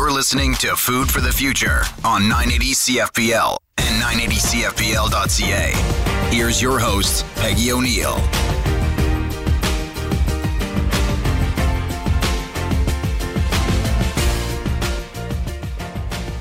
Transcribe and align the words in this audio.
You're 0.00 0.10
listening 0.10 0.54
to 0.54 0.76
Food 0.76 1.10
for 1.10 1.20
the 1.20 1.30
Future 1.30 1.82
on 2.06 2.22
980 2.22 2.72
CFPL 2.72 3.58
and 3.76 4.02
980CFPL.ca. 4.02 5.72
Here's 6.34 6.62
your 6.62 6.78
host, 6.78 7.26
Peggy 7.34 7.70
O'Neill. 7.70 8.16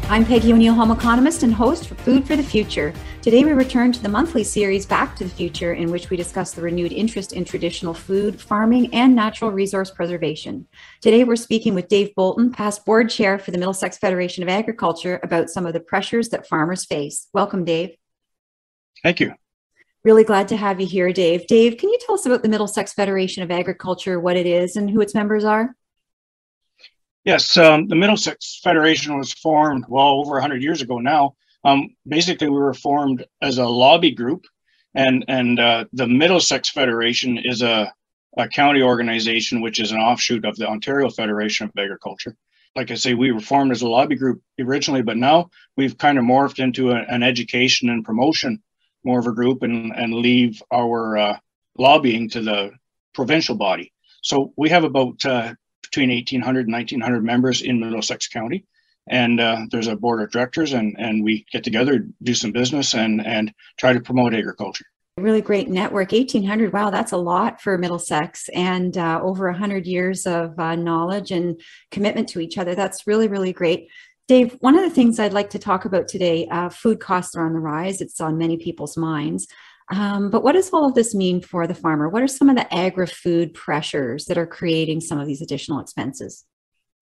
I'm 0.10 0.26
Peggy 0.26 0.54
O'Neill, 0.54 0.74
home 0.74 0.92
economist 0.92 1.44
and 1.44 1.54
host 1.54 1.90
for 1.90 1.96
Food 1.96 2.26
for 2.26 2.38
the 2.38 2.44
Future. 2.44 2.94
Today, 3.22 3.44
we 3.44 3.52
return 3.52 3.92
to 3.92 4.02
the 4.02 4.08
monthly 4.08 4.46
series 4.46 4.86
Back 4.86 5.18
to 5.18 5.26
the 5.26 5.30
Future, 5.30 5.74
in 5.74 5.92
which 5.92 6.10
we 6.10 6.16
discuss 6.16 6.54
the 6.54 6.62
renewed 6.62 6.94
interest 6.94 7.34
in 7.34 7.44
traditional 7.44 7.94
food, 7.94 8.40
farming, 8.40 8.94
and 8.94 9.14
natural 9.14 9.52
resource 9.52 9.92
preservation. 9.92 10.66
Today, 11.02 11.26
we're 11.26 11.36
speaking 11.36 11.76
with 11.76 11.90
Dave 11.90 12.16
Bolton, 12.16 12.50
past 12.50 12.86
board 12.86 13.10
chair 13.10 13.38
for 13.38 13.52
the 13.52 13.58
Middlesex 13.58 13.98
Federation 13.98 14.42
of 14.42 14.48
Agriculture, 14.48 15.20
about 15.22 15.50
some 15.50 15.66
of 15.66 15.74
the 15.74 15.82
pressures 15.82 16.30
that 16.30 16.48
farmers 16.48 16.86
face. 16.86 17.28
Welcome, 17.34 17.66
Dave. 17.66 17.98
Thank 19.04 19.20
you. 19.20 19.34
Really 20.06 20.24
glad 20.24 20.48
to 20.48 20.56
have 20.56 20.80
you 20.80 20.88
here, 20.88 21.12
Dave. 21.12 21.46
Dave, 21.46 21.76
can 21.76 21.90
you 21.90 22.00
tell 22.00 22.16
us 22.16 22.26
about 22.26 22.42
the 22.42 22.50
Middlesex 22.50 22.94
Federation 22.94 23.44
of 23.44 23.52
Agriculture, 23.52 24.18
what 24.18 24.38
it 24.38 24.46
is, 24.46 24.78
and 24.78 24.90
who 24.90 25.02
its 25.02 25.14
members 25.14 25.44
are? 25.44 25.76
Yes, 27.26 27.58
um, 27.58 27.90
the 27.90 27.98
Middlesex 27.98 28.62
Federation 28.64 29.18
was 29.18 29.34
formed 29.34 29.84
well 29.90 30.22
over 30.22 30.32
100 30.32 30.64
years 30.64 30.82
ago 30.82 31.00
now. 31.00 31.36
Um, 31.64 31.96
basically, 32.08 32.50
we 32.50 32.58
were 32.58 32.74
formed 32.74 33.26
as 33.42 33.58
a 33.58 33.66
lobby 33.66 34.12
group, 34.12 34.46
and 34.96 35.26
and 35.28 35.60
uh, 35.60 35.86
the 35.94 36.08
Middlesex 36.08 36.70
Federation 36.70 37.38
is 37.38 37.62
a, 37.62 37.94
a 38.38 38.48
county 38.48 38.82
organization 38.82 39.62
which 39.62 39.80
is 39.80 39.92
an 39.92 40.00
offshoot 40.00 40.46
of 40.46 40.56
the 40.56 40.68
Ontario 40.68 41.10
Federation 41.10 41.68
of 41.68 41.78
Agriculture. 41.78 42.36
Like 42.76 42.92
I 42.92 42.96
say, 42.96 43.14
we 43.14 43.32
were 43.32 43.40
formed 43.40 43.72
as 43.72 43.82
a 43.82 43.88
lobby 43.88 44.16
group 44.16 44.42
originally, 44.60 45.02
but 45.02 45.18
now 45.18 45.50
we've 45.76 45.98
kind 45.98 46.18
of 46.18 46.24
morphed 46.24 46.64
into 46.64 46.92
a, 46.92 46.96
an 46.96 47.24
education 47.24 47.90
and 47.90 48.06
promotion 48.06 48.62
more 49.04 49.20
of 49.20 49.28
a 49.28 49.34
group, 49.34 49.64
and 49.64 49.94
and 49.96 50.14
leave 50.14 50.62
our 50.74 51.18
uh, 51.18 51.38
lobbying 51.78 52.30
to 52.30 52.42
the 52.42 52.72
provincial 53.14 53.56
body. 53.56 53.92
So 54.22 54.54
we 54.58 54.70
have 54.70 54.84
about 54.84 55.26
uh, 55.26 55.54
between 55.82 56.10
1,800 56.10 56.68
and 56.68 56.74
1,900 56.74 57.24
members 57.24 57.62
in 57.62 57.80
Middlesex 57.80 58.28
County. 58.28 58.66
And 59.10 59.40
uh, 59.40 59.66
there's 59.72 59.88
a 59.88 59.96
board 59.96 60.22
of 60.22 60.32
directors, 60.32 60.74
and, 60.74 60.96
and 61.00 61.24
we 61.24 61.46
get 61.52 61.64
together, 61.64 62.08
do 62.24 62.34
some 62.34 62.52
business, 62.52 62.94
and, 62.94 63.26
and 63.26 63.54
try 63.78 63.94
to 63.94 64.00
promote 64.00 64.34
agriculture. 64.34 64.86
Really 65.18 65.42
great 65.42 65.68
network. 65.68 66.12
1,800, 66.12 66.72
wow, 66.72 66.90
that's 66.90 67.12
a 67.12 67.18
lot 67.18 67.60
for 67.62 67.78
Middlesex, 67.78 68.50
and 68.50 68.98
uh, 68.98 69.20
over 69.22 69.50
100 69.50 69.86
years 69.86 70.26
of 70.26 70.58
uh, 70.58 70.76
knowledge 70.76 71.32
and 71.32 71.60
commitment 71.92 72.30
to 72.30 72.40
each 72.40 72.58
other. 72.58 72.76
That's 72.76 73.06
really, 73.06 73.28
really 73.28 73.52
great. 73.52 73.90
Dave, 74.28 74.56
one 74.60 74.78
of 74.78 74.84
the 74.84 74.92
things 74.92 75.20
I'd 75.20 75.34
like 75.34 75.50
to 75.50 75.60
talk 75.60 75.86
about 75.86 76.08
today 76.08 76.48
uh, 76.50 76.70
food 76.70 77.00
costs 77.00 77.36
are 77.36 77.46
on 77.46 77.54
the 77.54 77.60
rise. 77.60 78.00
It's 78.00 78.22
on 78.22 78.38
many 78.38 78.58
people's 78.58 78.96
minds. 78.96 79.48
Um, 79.92 80.30
but 80.30 80.44
what 80.44 80.52
does 80.52 80.70
all 80.70 80.86
of 80.86 80.94
this 80.94 81.16
mean 81.16 81.42
for 81.42 81.66
the 81.66 81.74
farmer? 81.74 82.10
What 82.10 82.22
are 82.22 82.28
some 82.28 82.48
of 82.48 82.56
the 82.56 82.72
agri 82.74 83.08
food 83.08 83.54
pressures 83.56 84.26
that 84.26 84.38
are 84.38 84.46
creating 84.46 85.02
some 85.02 85.20
of 85.20 85.26
these 85.26 85.42
additional 85.42 85.80
expenses? 85.80 86.46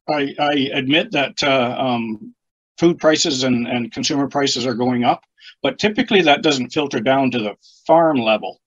I, 0.09 0.35
I 0.39 0.53
admit 0.73 1.11
that 1.11 1.41
uh, 1.43 1.75
um, 1.77 2.33
food 2.77 2.97
prices 2.99 3.43
and, 3.43 3.67
and 3.67 3.91
consumer 3.91 4.27
prices 4.27 4.65
are 4.65 4.73
going 4.73 5.03
up, 5.03 5.23
but 5.61 5.79
typically 5.79 6.21
that 6.23 6.43
doesn't 6.43 6.71
filter 6.71 6.99
down 6.99 7.31
to 7.31 7.39
the 7.39 7.55
farm 7.85 8.17
level. 8.17 8.59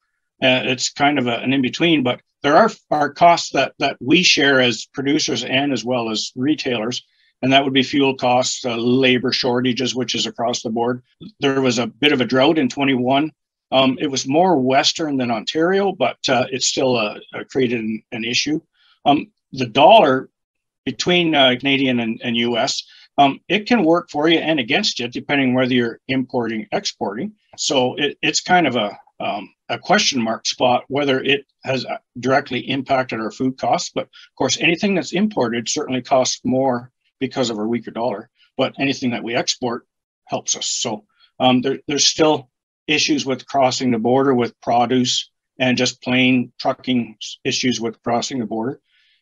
Uh, 0.43 0.65
it's 0.65 0.91
kind 0.91 1.19
of 1.19 1.27
a, 1.27 1.37
an 1.39 1.53
in 1.53 1.63
between, 1.63 2.03
but 2.03 2.21
there 2.43 2.57
are, 2.57 2.71
are 2.91 3.13
costs 3.13 3.51
that, 3.53 3.75
that 3.79 3.97
we 4.01 4.23
share 4.23 4.61
as 4.61 4.87
producers 4.87 5.45
and 5.45 5.73
as 5.73 5.85
well 5.85 6.11
as 6.11 6.33
retailers. 6.35 7.03
And 7.43 7.53
that 7.53 7.65
would 7.65 7.73
be 7.73 7.83
fuel 7.83 8.17
costs, 8.17 8.65
uh, 8.65 8.77
labor 8.77 9.33
shortages, 9.33 9.95
which 9.95 10.15
is 10.15 10.27
across 10.27 10.63
the 10.63 10.71
board. 10.71 11.03
There 11.41 11.61
was 11.61 11.79
a 11.79 11.87
bit 11.87 12.13
of 12.13 12.21
a 12.21 12.27
drought 12.27 12.59
in 12.59 12.69
21 12.69 13.33
um, 13.73 13.97
it 14.01 14.09
was 14.09 14.27
more 14.27 14.57
Western 14.57 15.17
than 15.17 15.31
Ontario, 15.31 15.93
but 15.93 16.19
uh, 16.29 16.47
it 16.51 16.63
still 16.63 16.97
uh, 16.97 17.19
created 17.51 17.81
an, 17.81 18.03
an 18.13 18.25
issue. 18.25 18.61
Um, 19.05 19.31
the 19.53 19.67
dollar 19.67 20.29
between 20.91 21.35
uh, 21.35 21.55
Canadian 21.59 22.01
and, 22.01 22.21
and 22.25 22.37
US, 22.37 22.83
um, 23.17 23.41
it 23.49 23.67
can 23.67 23.85
work 23.85 24.11
for 24.11 24.29
you 24.29 24.39
and 24.39 24.59
against 24.59 24.99
you, 24.99 25.07
depending 25.07 25.55
whether 25.55 25.73
you're 25.73 26.01
importing, 26.09 26.67
exporting. 26.73 27.33
So 27.57 27.95
it, 27.95 28.19
it's 28.23 28.41
kind 28.41 28.67
of 28.67 28.75
a, 28.77 28.99
um, 29.21 29.53
a 29.69 29.79
question 29.79 30.21
mark 30.21 30.47
spot 30.47 30.85
whether 30.89 31.23
it 31.23 31.45
has 31.65 31.85
uh, 31.85 31.99
directly 32.19 32.61
impacted 32.61 33.21
our 33.21 33.31
food 33.31 33.57
costs. 33.57 33.91
But 33.95 34.05
of 34.05 34.35
course, 34.37 34.59
anything 34.59 34.95
that's 34.95 35.13
imported 35.13 35.69
certainly 35.69 36.03
costs 36.03 36.41
more 36.45 36.91
because 37.21 37.51
of 37.51 37.59
our 37.59 37.69
weaker 37.69 37.93
dollar. 37.93 38.31
But 38.57 38.75
anything 38.79 39.11
that 39.11 39.23
we 39.23 39.37
export 39.37 39.87
helps 40.27 40.57
us. 40.57 40.67
So 40.67 41.05
um, 41.39 41.63
there, 41.63 41.79
there's 41.87 42.05
still 42.05 42.51
issues 42.89 43.25
with 43.25 43.47
crossing 43.47 43.93
the 43.93 43.99
border 43.99 44.35
with 44.35 44.61
produce 44.61 45.31
and 45.59 45.79
just 45.79 46.03
plain 46.03 46.53
trucking 46.59 47.17
issues 47.45 47.81
with 47.81 48.03
crossing 48.03 48.41
the 48.41 48.47
border. 48.47 48.81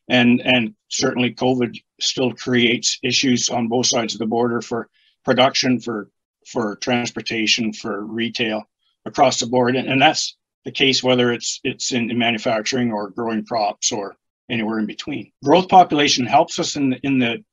And, 0.08 0.41
and 0.41 0.74
certainly 0.88 1.34
COVID 1.34 1.76
still 2.00 2.32
creates 2.32 2.98
issues 3.02 3.50
on 3.50 3.69
both 3.69 3.86
sides 3.86 4.14
of 4.14 4.20
the 4.20 4.26
border 4.26 4.60
for 4.60 4.88
production, 5.24 5.80
for, 5.80 6.10
for 6.46 6.76
transportation, 6.76 7.72
for 7.72 8.04
retail 8.04 8.64
across 9.04 9.41
the 9.41 9.47
board. 9.47 9.76
And, 9.76 9.88
and 9.88 10.00
that's 10.00 10.36
the 10.64 10.72
case 10.72 11.02
whether 11.02 11.32
it's, 11.32 11.60
it's 11.64 11.92
in, 11.92 12.10
in 12.10 12.18
manufacturing 12.18 12.92
or 12.92 13.10
growing 13.10 13.44
crops 13.44 13.92
or 13.92 14.16
anywhere 14.50 14.78
in 14.78 14.86
between. 14.86 15.32
Growth 15.44 15.68
population 15.68 16.26
helps 16.26 16.58
us 16.58 16.76
in, 16.76 16.94
in 17.02 17.18
the 17.18 17.44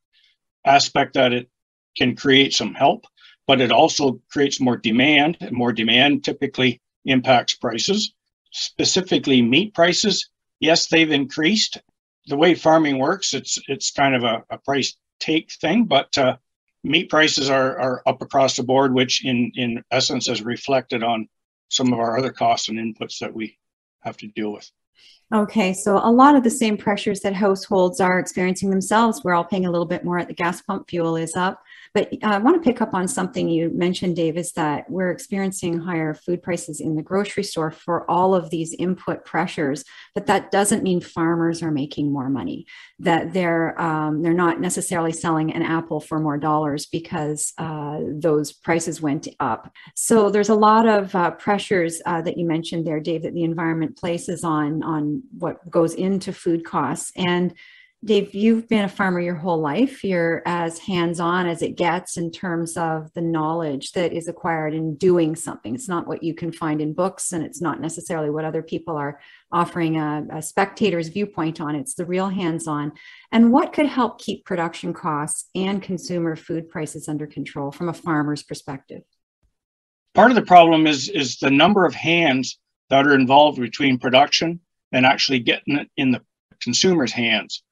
aspect 0.65 1.15
that 1.15 1.33
it 1.33 1.49
can 1.97 2.15
create 2.15 2.53
some 2.53 2.73
help 2.73 3.05
but 3.47 3.61
it 3.61 3.71
also 3.71 4.21
creates 4.31 4.59
more 4.59 4.77
demand. 4.77 5.37
And 5.41 5.51
more 5.51 5.71
demand 5.71 6.23
typically 6.23 6.81
impacts 7.05 7.55
prices, 7.55 8.13
specifically 8.51 9.41
meat 9.41 9.73
prices. 9.73 10.29
Yes, 10.59 10.87
they've 10.87 11.11
increased. 11.11 11.77
The 12.27 12.37
way 12.37 12.55
farming 12.55 12.97
works, 12.97 13.33
it's 13.33 13.59
it's 13.67 13.91
kind 13.91 14.15
of 14.15 14.23
a, 14.23 14.43
a 14.49 14.57
price 14.57 14.95
take 15.19 15.51
thing, 15.51 15.85
but 15.85 16.17
uh, 16.17 16.37
meat 16.83 17.09
prices 17.09 17.49
are, 17.49 17.77
are 17.79 18.01
up 18.05 18.21
across 18.21 18.55
the 18.55 18.63
board, 18.63 18.93
which 18.93 19.25
in, 19.25 19.51
in 19.55 19.83
essence 19.91 20.29
is 20.29 20.43
reflected 20.43 21.03
on 21.03 21.27
some 21.69 21.91
of 21.91 21.99
our 21.99 22.17
other 22.17 22.31
costs 22.31 22.69
and 22.69 22.77
inputs 22.77 23.19
that 23.19 23.33
we 23.33 23.57
have 24.01 24.17
to 24.17 24.27
deal 24.27 24.53
with. 24.53 24.69
Okay, 25.33 25.73
so 25.73 25.97
a 25.97 26.11
lot 26.11 26.35
of 26.35 26.43
the 26.43 26.51
same 26.51 26.77
pressures 26.77 27.21
that 27.21 27.33
households 27.33 27.99
are 27.99 28.19
experiencing 28.19 28.69
themselves. 28.69 29.23
We're 29.23 29.33
all 29.33 29.43
paying 29.43 29.65
a 29.65 29.71
little 29.71 29.87
bit 29.87 30.05
more 30.05 30.19
at 30.19 30.27
the 30.27 30.35
gas 30.35 30.61
pump. 30.61 30.87
Fuel 30.89 31.15
is 31.15 31.35
up. 31.35 31.63
But 31.95 32.11
uh, 32.21 32.27
I 32.27 32.37
want 32.39 32.61
to 32.61 32.69
pick 32.69 32.81
up 32.81 32.93
on 32.93 33.07
something 33.07 33.47
you 33.47 33.71
mentioned, 33.73 34.17
Dave, 34.17 34.37
is 34.37 34.51
that 34.51 34.87
we're 34.89 35.11
experiencing 35.11 35.79
higher 35.79 36.13
food 36.13 36.43
prices 36.43 36.81
in 36.81 36.95
the 36.95 37.01
grocery 37.01 37.43
store 37.43 37.71
for 37.71 38.09
all 38.11 38.35
of 38.35 38.49
these 38.49 38.73
input 38.73 39.23
pressures. 39.23 39.85
But 40.13 40.25
that 40.25 40.51
doesn't 40.51 40.83
mean 40.83 40.99
farmers 40.99 41.63
are 41.63 41.71
making 41.71 42.11
more 42.11 42.29
money. 42.29 42.67
That 42.99 43.31
they're 43.33 43.81
um, 43.81 44.21
they're 44.21 44.33
not 44.33 44.59
necessarily 44.59 45.13
selling 45.13 45.53
an 45.53 45.63
apple 45.63 46.01
for 46.01 46.19
more 46.19 46.37
dollars 46.37 46.85
because 46.85 47.53
uh, 47.57 48.01
those 48.09 48.51
prices 48.51 49.01
went 49.01 49.29
up. 49.39 49.71
So 49.95 50.29
there's 50.29 50.49
a 50.49 50.55
lot 50.55 50.85
of 50.85 51.15
uh, 51.15 51.31
pressures 51.31 52.01
uh, 52.05 52.21
that 52.23 52.37
you 52.37 52.45
mentioned 52.45 52.85
there, 52.85 52.99
Dave, 52.99 53.23
that 53.23 53.33
the 53.33 53.43
environment 53.43 53.97
places 53.97 54.43
on 54.43 54.83
on 54.83 55.23
what 55.37 55.71
goes 55.71 55.93
into 55.93 56.33
food 56.33 56.65
costs 56.65 57.13
and 57.15 57.53
Dave, 58.05 58.35
you've 58.35 58.67
been 58.67 58.85
a 58.85 58.89
farmer 58.89 59.19
your 59.19 59.33
whole 59.33 59.59
life. 59.59 60.03
You're 60.03 60.43
as 60.45 60.77
hands 60.77 61.19
on 61.19 61.47
as 61.47 61.63
it 61.63 61.75
gets 61.75 62.17
in 62.17 62.29
terms 62.29 62.77
of 62.77 63.11
the 63.13 63.21
knowledge 63.21 63.93
that 63.93 64.13
is 64.13 64.27
acquired 64.27 64.75
in 64.75 64.95
doing 64.95 65.35
something. 65.35 65.73
It's 65.73 65.89
not 65.89 66.05
what 66.07 66.21
you 66.21 66.35
can 66.35 66.51
find 66.51 66.81
in 66.81 66.93
books, 66.93 67.33
and 67.33 67.43
it's 67.43 67.61
not 67.61 67.81
necessarily 67.81 68.29
what 68.29 68.45
other 68.45 68.61
people 68.61 68.95
are 68.95 69.19
offering 69.51 69.97
a, 69.97 70.23
a 70.31 70.41
spectator's 70.43 71.07
viewpoint 71.07 71.59
on. 71.59 71.73
It's 71.73 71.95
the 71.95 72.05
real 72.05 72.29
hands 72.29 72.67
on. 72.67 72.91
And 73.31 73.51
what 73.51 73.73
could 73.73 73.87
help 73.87 74.21
keep 74.21 74.45
production 74.45 74.93
costs 74.93 75.49
and 75.55 75.81
consumer 75.81 76.35
food 76.35 76.69
prices 76.69 77.09
under 77.09 77.25
control 77.25 77.71
from 77.71 77.89
a 77.89 77.93
farmer's 77.93 78.43
perspective? 78.43 79.01
Part 80.13 80.29
of 80.29 80.35
the 80.35 80.43
problem 80.43 80.85
is, 80.85 81.09
is 81.09 81.39
the 81.39 81.49
number 81.49 81.85
of 81.85 81.95
hands 81.95 82.59
that 82.91 83.07
are 83.07 83.15
involved 83.15 83.59
between 83.59 83.97
production 83.97 84.59
and 84.91 85.07
actually 85.07 85.39
getting 85.39 85.77
it 85.77 85.89
in 85.97 86.11
the 86.11 86.21
consumer's 86.61 87.11
hands 87.11 87.63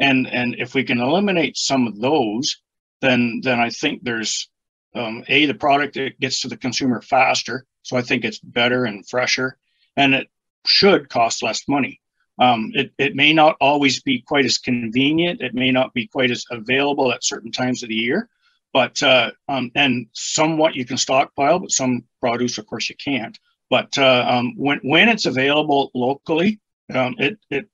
and 0.00 0.26
and 0.26 0.56
if 0.58 0.74
we 0.74 0.84
can 0.84 1.00
eliminate 1.00 1.56
some 1.56 1.86
of 1.86 1.98
those 2.00 2.60
then 3.00 3.40
then 3.42 3.60
i 3.60 3.70
think 3.70 4.02
there's 4.02 4.48
um, 4.94 5.24
a 5.28 5.46
the 5.46 5.54
product 5.54 5.94
that 5.94 6.20
gets 6.20 6.40
to 6.40 6.48
the 6.48 6.56
consumer 6.56 7.00
faster 7.00 7.64
so 7.82 7.96
i 7.96 8.02
think 8.02 8.24
it's 8.24 8.38
better 8.38 8.84
and 8.84 9.08
fresher 9.08 9.56
and 9.96 10.14
it 10.14 10.28
should 10.66 11.08
cost 11.08 11.42
less 11.42 11.66
money. 11.68 12.00
Um, 12.38 12.70
it, 12.74 12.92
it 12.98 13.14
may 13.14 13.32
not 13.32 13.56
always 13.60 14.00
be 14.02 14.22
quite 14.22 14.46
as 14.46 14.56
convenient 14.56 15.42
it 15.42 15.54
may 15.54 15.70
not 15.70 15.92
be 15.92 16.06
quite 16.06 16.30
as 16.30 16.44
available 16.50 17.12
at 17.12 17.22
certain 17.22 17.52
times 17.52 17.82
of 17.82 17.90
the 17.90 17.94
year 17.94 18.28
but 18.72 19.02
uh, 19.02 19.32
um, 19.48 19.70
and 19.74 20.06
somewhat 20.14 20.74
you 20.74 20.86
can 20.86 20.96
stockpile 20.96 21.58
but 21.58 21.70
some 21.70 22.04
produce 22.20 22.56
of 22.56 22.66
course 22.66 22.88
you 22.88 22.96
can't. 22.96 23.38
But 23.68 23.96
uh, 23.98 24.24
um, 24.26 24.54
when, 24.56 24.80
when 24.82 25.10
it's 25.10 25.26
available 25.26 25.90
locally 25.94 26.58
um, 26.94 27.16
it, 27.18 27.38
it 27.50 27.68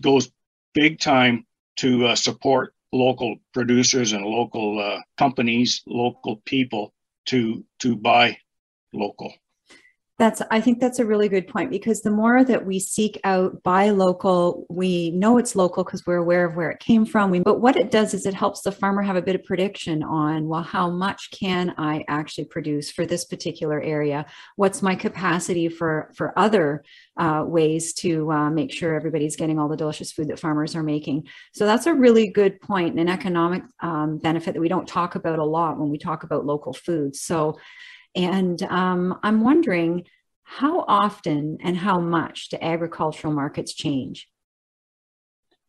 goes 0.00 0.30
big 0.74 0.98
time 0.98 1.46
to 1.80 2.06
uh, 2.08 2.14
support 2.14 2.74
local 2.92 3.36
producers 3.54 4.12
and 4.12 4.24
local 4.24 4.78
uh, 4.78 5.00
companies, 5.16 5.82
local 5.86 6.36
people 6.44 6.92
to 7.26 7.64
to 7.78 7.96
buy 7.96 8.36
local. 8.92 9.32
That's, 10.20 10.42
I 10.50 10.60
think 10.60 10.80
that's 10.80 10.98
a 10.98 11.06
really 11.06 11.30
good 11.30 11.48
point 11.48 11.70
because 11.70 12.02
the 12.02 12.10
more 12.10 12.44
that 12.44 12.66
we 12.66 12.78
seek 12.78 13.18
out 13.24 13.62
buy 13.62 13.88
local, 13.88 14.66
we 14.68 15.12
know 15.12 15.38
it's 15.38 15.56
local 15.56 15.82
because 15.82 16.04
we're 16.04 16.18
aware 16.18 16.44
of 16.44 16.56
where 16.56 16.70
it 16.70 16.78
came 16.78 17.06
from. 17.06 17.30
We, 17.30 17.40
but 17.40 17.62
what 17.62 17.74
it 17.74 17.90
does 17.90 18.12
is 18.12 18.26
it 18.26 18.34
helps 18.34 18.60
the 18.60 18.70
farmer 18.70 19.00
have 19.00 19.16
a 19.16 19.22
bit 19.22 19.34
of 19.34 19.44
prediction 19.44 20.02
on, 20.02 20.46
well, 20.46 20.62
how 20.62 20.90
much 20.90 21.30
can 21.30 21.74
I 21.78 22.04
actually 22.06 22.44
produce 22.44 22.90
for 22.90 23.06
this 23.06 23.24
particular 23.24 23.80
area? 23.80 24.26
What's 24.56 24.82
my 24.82 24.94
capacity 24.94 25.70
for, 25.70 26.12
for 26.14 26.38
other 26.38 26.84
uh, 27.16 27.44
ways 27.46 27.94
to 27.94 28.30
uh, 28.30 28.50
make 28.50 28.72
sure 28.72 28.94
everybody's 28.94 29.36
getting 29.36 29.58
all 29.58 29.68
the 29.68 29.76
delicious 29.78 30.12
food 30.12 30.28
that 30.28 30.38
farmers 30.38 30.76
are 30.76 30.82
making? 30.82 31.28
So 31.54 31.64
that's 31.64 31.86
a 31.86 31.94
really 31.94 32.28
good 32.28 32.60
point 32.60 32.90
and 32.90 33.00
an 33.00 33.08
economic 33.08 33.62
um, 33.80 34.18
benefit 34.18 34.52
that 34.52 34.60
we 34.60 34.68
don't 34.68 34.86
talk 34.86 35.14
about 35.14 35.38
a 35.38 35.44
lot 35.46 35.78
when 35.78 35.88
we 35.88 35.96
talk 35.96 36.24
about 36.24 36.44
local 36.44 36.74
food. 36.74 37.16
So 37.16 37.56
and 38.14 38.62
um, 38.62 39.18
I'm 39.22 39.42
wondering 39.42 40.04
how 40.42 40.84
often 40.86 41.58
and 41.62 41.76
how 41.76 42.00
much 42.00 42.48
do 42.48 42.58
agricultural 42.60 43.32
markets 43.32 43.72
change? 43.72 44.28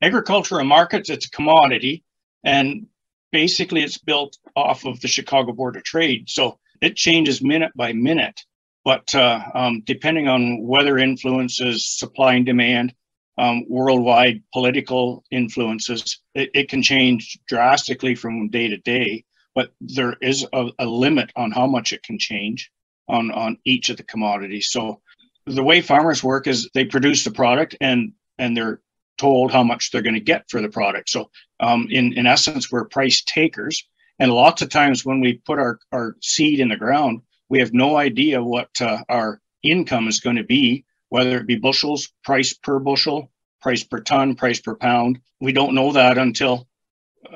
Agricultural 0.02 0.66
markets, 0.66 1.10
it's 1.10 1.28
a 1.28 1.30
commodity, 1.30 2.04
and 2.44 2.88
basically 3.32 3.84
it's 3.84 4.00
built 4.00 4.38
off 4.56 4.86
of 4.86 5.00
the 5.02 5.08
Chicago 5.08 5.52
Board 5.52 5.76
of 5.76 5.84
Trade. 5.84 6.30
So 6.30 6.60
it 6.82 6.96
changes 6.96 7.44
minute 7.44 7.72
by 7.76 7.94
minute. 7.94 8.42
But 8.84 9.14
uh, 9.14 9.40
um, 9.54 9.82
depending 9.86 10.28
on 10.28 10.64
weather 10.64 10.98
influences, 10.98 11.86
supply 11.86 12.34
and 12.34 12.46
demand, 12.46 12.96
um, 13.38 13.66
worldwide 13.70 14.42
political 14.52 15.24
influences, 15.30 16.20
it, 16.34 16.50
it, 16.54 16.70
can 16.70 16.82
change 16.82 17.40
drastically 17.48 18.16
from 18.16 18.50
day 18.50 18.68
to 18.70 18.78
day 18.78 19.24
but 19.56 19.74
there 19.82 20.16
is 20.22 20.46
a, 20.54 20.70
a 20.80 20.86
limit 20.86 21.32
on 21.36 21.52
how 21.52 21.68
much 21.68 21.94
it 21.94 22.04
can 22.04 22.18
change 22.18 22.72
on 23.08 23.32
on 23.32 23.58
each 23.66 23.90
of 23.90 23.98
the 23.98 24.04
commodities. 24.04 24.70
So 24.72 25.02
the 25.46 25.64
way 25.64 25.82
farmers 25.82 26.24
work 26.24 26.48
is 26.48 26.70
they 26.74 26.86
produce 26.86 27.24
the 27.24 27.32
product 27.32 27.76
and 27.82 28.14
and 28.38 28.56
they're 28.56 28.82
told 29.18 29.52
how 29.52 29.64
much 29.64 29.92
they're 29.92 30.02
going 30.02 30.16
to 30.16 30.20
get 30.34 30.50
for 30.50 30.62
the 30.62 30.70
product. 30.70 31.10
So 31.10 31.30
um, 31.60 31.88
in 31.90 32.14
in 32.14 32.26
essence, 32.26 32.72
we're 32.72 32.86
price 32.86 33.24
takers. 33.24 33.84
And 34.20 34.32
lots 34.32 34.62
of 34.62 34.70
times 34.70 35.04
when 35.04 35.20
we 35.20 35.42
put 35.46 35.58
our, 35.58 35.80
our 35.92 36.16
seed 36.22 36.60
in 36.60 36.70
the 36.70 36.78
ground, 36.78 37.22
we 37.50 37.60
have 37.60 37.74
no 37.74 37.98
idea 37.98 38.44
what 38.44 38.70
uh, 38.80 39.00
our 39.10 39.42
income 39.64 40.08
is 40.08 40.20
going 40.20 40.36
to 40.36 40.44
be, 40.44 40.86
whether 41.10 41.38
it 41.38 41.48
be 41.48 41.56
bushels, 41.56 42.14
price 42.24 42.54
per 42.54 42.78
bushel, 42.78 43.32
price 43.62 43.84
per 43.84 44.00
ton, 44.00 44.36
price 44.36 44.60
per 44.60 44.76
pound. 44.76 45.20
We 45.40 45.54
don't 45.54 45.74
know 45.74 45.92
that 45.94 46.20
until 46.20 46.68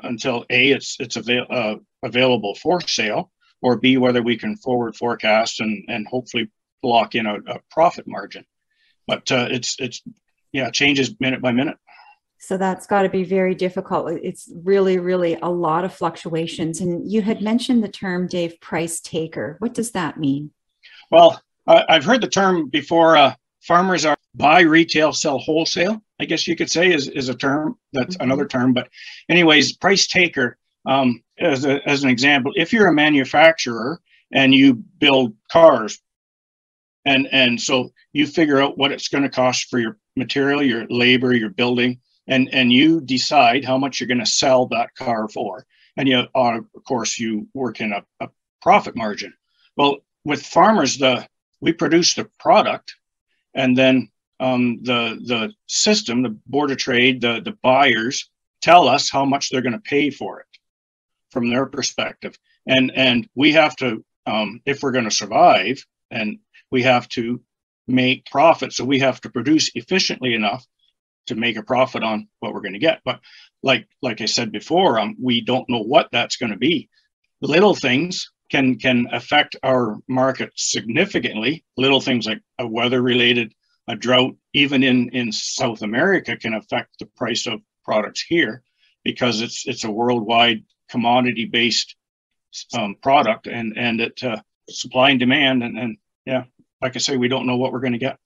until 0.02 0.44
a 0.50 0.70
it's 0.70 0.96
it's 1.00 1.16
avail- 1.16 1.46
uh, 1.50 1.76
available 2.02 2.54
for 2.54 2.80
sale, 2.80 3.30
or 3.62 3.76
b 3.76 3.96
whether 3.96 4.22
we 4.22 4.36
can 4.36 4.56
forward 4.56 4.96
forecast 4.96 5.60
and 5.60 5.84
and 5.88 6.06
hopefully 6.06 6.50
lock 6.82 7.14
in 7.14 7.26
a, 7.26 7.36
a 7.36 7.60
profit 7.70 8.06
margin. 8.06 8.44
But 9.06 9.30
uh, 9.32 9.48
it's 9.50 9.76
it's 9.78 10.02
yeah 10.52 10.70
changes 10.70 11.14
minute 11.20 11.42
by 11.42 11.52
minute. 11.52 11.76
So 12.38 12.56
that's 12.56 12.86
got 12.86 13.02
to 13.02 13.08
be 13.08 13.24
very 13.24 13.54
difficult. 13.54 14.12
It's 14.22 14.52
really, 14.54 14.98
really 14.98 15.38
a 15.40 15.48
lot 15.48 15.84
of 15.84 15.94
fluctuations. 15.94 16.80
And 16.80 17.10
you 17.10 17.22
had 17.22 17.40
mentioned 17.40 17.82
the 17.82 17.88
term, 17.88 18.28
Dave, 18.28 18.60
price 18.60 19.00
taker. 19.00 19.56
What 19.58 19.72
does 19.72 19.92
that 19.92 20.18
mean? 20.18 20.50
Well, 21.10 21.40
I've 21.66 22.04
heard 22.04 22.20
the 22.20 22.28
term 22.28 22.68
before. 22.68 23.16
Uh, 23.16 23.34
farmers 23.62 24.04
are 24.04 24.16
buy 24.34 24.60
retail, 24.60 25.12
sell 25.12 25.38
wholesale. 25.38 26.02
I 26.18 26.24
guess 26.24 26.46
you 26.46 26.56
could 26.56 26.70
say 26.70 26.92
is, 26.92 27.08
is 27.08 27.28
a 27.28 27.34
term 27.34 27.78
that's 27.92 28.16
mm-hmm. 28.16 28.24
another 28.24 28.46
term. 28.46 28.72
But, 28.72 28.88
anyways, 29.28 29.76
price 29.76 30.06
taker, 30.06 30.58
um, 30.86 31.22
as, 31.38 31.64
a, 31.64 31.86
as 31.88 32.04
an 32.04 32.10
example, 32.10 32.52
if 32.56 32.72
you're 32.72 32.88
a 32.88 32.92
manufacturer 32.92 34.00
and 34.32 34.54
you 34.54 34.74
build 34.74 35.34
cars, 35.50 36.00
and, 37.04 37.28
and 37.30 37.60
so 37.60 37.92
you 38.12 38.26
figure 38.26 38.60
out 38.60 38.78
what 38.78 38.92
it's 38.92 39.08
going 39.08 39.22
to 39.22 39.28
cost 39.30 39.68
for 39.70 39.78
your 39.78 39.98
material, 40.16 40.62
your 40.62 40.86
labor, 40.88 41.34
your 41.34 41.50
building, 41.50 42.00
and, 42.26 42.48
and 42.52 42.72
you 42.72 43.00
decide 43.00 43.64
how 43.64 43.78
much 43.78 44.00
you're 44.00 44.08
going 44.08 44.18
to 44.18 44.26
sell 44.26 44.66
that 44.66 44.94
car 44.94 45.28
for. 45.28 45.66
And 45.96 46.08
you, 46.08 46.24
uh, 46.34 46.58
of 46.74 46.84
course, 46.84 47.18
you 47.18 47.46
work 47.54 47.80
in 47.80 47.92
a, 47.92 48.04
a 48.20 48.28
profit 48.60 48.96
margin. 48.96 49.32
Well, 49.76 49.98
with 50.24 50.42
farmers, 50.42 50.98
the 50.98 51.28
we 51.60 51.72
produce 51.72 52.14
the 52.14 52.28
product, 52.38 52.94
and 53.54 53.78
then 53.78 54.10
um, 54.40 54.82
the 54.82 55.18
the 55.24 55.52
system, 55.66 56.22
the 56.22 56.38
board 56.46 56.70
of 56.70 56.78
trade, 56.78 57.20
the 57.20 57.40
the 57.40 57.56
buyers 57.62 58.30
tell 58.60 58.88
us 58.88 59.10
how 59.10 59.24
much 59.24 59.50
they're 59.50 59.62
going 59.62 59.72
to 59.72 59.78
pay 59.80 60.10
for 60.10 60.40
it 60.40 60.46
from 61.30 61.48
their 61.50 61.66
perspective, 61.66 62.36
and 62.66 62.92
and 62.94 63.28
we 63.34 63.52
have 63.52 63.76
to 63.76 64.04
um, 64.26 64.60
if 64.66 64.82
we're 64.82 64.92
going 64.92 65.04
to 65.04 65.10
survive, 65.10 65.84
and 66.10 66.38
we 66.70 66.82
have 66.82 67.08
to 67.10 67.40
make 67.88 68.26
profit, 68.26 68.72
so 68.72 68.84
we 68.84 68.98
have 68.98 69.20
to 69.20 69.30
produce 69.30 69.70
efficiently 69.74 70.34
enough 70.34 70.66
to 71.26 71.34
make 71.34 71.56
a 71.56 71.62
profit 71.62 72.02
on 72.02 72.28
what 72.40 72.52
we're 72.52 72.60
going 72.60 72.72
to 72.72 72.78
get. 72.78 73.00
But 73.04 73.20
like 73.62 73.88
like 74.02 74.20
I 74.20 74.26
said 74.26 74.52
before, 74.52 74.98
um, 74.98 75.16
we 75.20 75.40
don't 75.40 75.68
know 75.68 75.82
what 75.82 76.08
that's 76.12 76.36
going 76.36 76.52
to 76.52 76.58
be. 76.58 76.88
Little 77.40 77.74
things 77.74 78.30
can 78.50 78.78
can 78.78 79.08
affect 79.12 79.56
our 79.62 79.96
market 80.08 80.52
significantly. 80.56 81.64
Little 81.76 82.00
things 82.00 82.26
like 82.26 82.42
a 82.58 82.66
weather 82.66 83.02
related 83.02 83.52
a 83.88 83.96
drought, 83.96 84.36
even 84.52 84.82
in, 84.82 85.10
in 85.10 85.32
South 85.32 85.82
America, 85.82 86.36
can 86.36 86.54
affect 86.54 86.98
the 86.98 87.06
price 87.06 87.46
of 87.46 87.60
products 87.84 88.22
here 88.22 88.62
because 89.04 89.40
it's 89.40 89.66
it's 89.66 89.84
a 89.84 89.90
worldwide 89.90 90.64
commodity 90.90 91.44
based 91.44 91.94
um, 92.76 92.96
product 93.00 93.46
and 93.46 93.76
and 93.76 94.00
it 94.00 94.22
uh, 94.24 94.40
supply 94.68 95.10
and 95.10 95.20
demand 95.20 95.62
and, 95.62 95.78
and 95.78 95.96
yeah, 96.24 96.44
like 96.82 96.96
I 96.96 96.98
say, 96.98 97.16
we 97.16 97.28
don't 97.28 97.46
know 97.46 97.56
what 97.56 97.72
we're 97.72 97.80
going 97.80 97.92
to 97.92 97.98
get. 97.98 98.18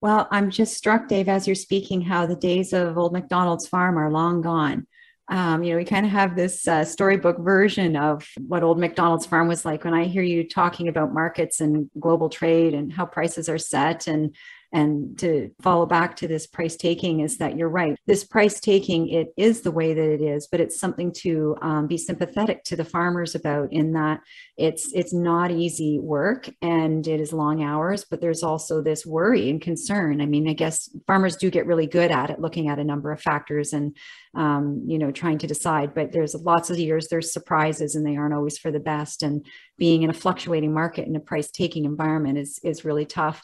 Well, 0.00 0.26
I'm 0.30 0.50
just 0.50 0.76
struck, 0.76 1.06
Dave, 1.06 1.28
as 1.28 1.46
you're 1.46 1.54
speaking, 1.54 2.00
how 2.00 2.26
the 2.26 2.34
days 2.34 2.72
of 2.72 2.98
old 2.98 3.12
McDonald's 3.12 3.68
farm 3.68 3.96
are 3.96 4.10
long 4.10 4.40
gone. 4.40 4.86
Um, 5.28 5.62
you 5.62 5.70
know, 5.70 5.76
we 5.76 5.84
kind 5.84 6.04
of 6.04 6.10
have 6.10 6.34
this 6.34 6.66
uh, 6.66 6.84
storybook 6.84 7.38
version 7.38 7.94
of 7.94 8.28
what 8.38 8.64
old 8.64 8.80
McDonald's 8.80 9.26
farm 9.26 9.46
was 9.46 9.64
like. 9.64 9.84
When 9.84 9.94
I 9.94 10.04
hear 10.04 10.22
you 10.22 10.48
talking 10.48 10.88
about 10.88 11.14
markets 11.14 11.60
and 11.60 11.88
global 12.00 12.28
trade 12.28 12.74
and 12.74 12.92
how 12.92 13.06
prices 13.06 13.48
are 13.48 13.58
set 13.58 14.08
and 14.08 14.34
and 14.72 15.18
to 15.18 15.50
follow 15.60 15.86
back 15.86 16.16
to 16.16 16.28
this 16.28 16.46
price 16.46 16.76
taking 16.76 17.20
is 17.20 17.38
that 17.38 17.56
you're 17.56 17.68
right. 17.68 17.96
This 18.06 18.24
price 18.24 18.60
taking 18.60 19.08
it 19.08 19.32
is 19.36 19.62
the 19.62 19.70
way 19.70 19.94
that 19.94 20.12
it 20.12 20.20
is 20.20 20.46
but 20.46 20.60
it's 20.60 20.78
something 20.80 21.12
to 21.12 21.56
um, 21.62 21.86
be 21.86 21.98
sympathetic 21.98 22.64
to 22.64 22.76
the 22.76 22.84
farmers 22.84 23.34
about 23.34 23.72
in 23.72 23.92
that 23.92 24.20
it's 24.56 24.92
it's 24.94 25.12
not 25.12 25.50
easy 25.50 25.98
work 25.98 26.48
and 26.60 27.06
it 27.06 27.20
is 27.20 27.32
long 27.32 27.62
hours 27.62 28.04
but 28.04 28.20
there's 28.20 28.42
also 28.42 28.82
this 28.82 29.06
worry 29.06 29.50
and 29.50 29.60
concern. 29.60 30.20
I 30.20 30.26
mean 30.26 30.48
i 30.48 30.52
guess 30.52 30.88
farmers 31.06 31.36
do 31.36 31.50
get 31.50 31.66
really 31.66 31.86
good 31.86 32.10
at 32.10 32.30
it 32.30 32.40
looking 32.40 32.68
at 32.68 32.78
a 32.78 32.84
number 32.84 33.12
of 33.12 33.20
factors 33.20 33.72
and 33.72 33.96
um, 34.34 34.82
you 34.86 34.98
know 34.98 35.10
trying 35.10 35.38
to 35.38 35.46
decide 35.46 35.94
but 35.94 36.12
there's 36.12 36.34
lots 36.34 36.70
of 36.70 36.78
years 36.78 37.08
there's 37.08 37.32
surprises 37.32 37.94
and 37.94 38.06
they 38.06 38.16
aren't 38.16 38.34
always 38.34 38.58
for 38.58 38.70
the 38.70 38.80
best. 38.80 39.22
And 39.22 39.44
being 39.78 40.02
in 40.02 40.10
a 40.10 40.14
fluctuating 40.14 40.72
market 40.72 41.06
in 41.06 41.16
a 41.16 41.20
price 41.20 41.50
taking 41.50 41.84
environment 41.84 42.38
is 42.38 42.58
is 42.62 42.84
really 42.84 43.04
tough 43.06 43.42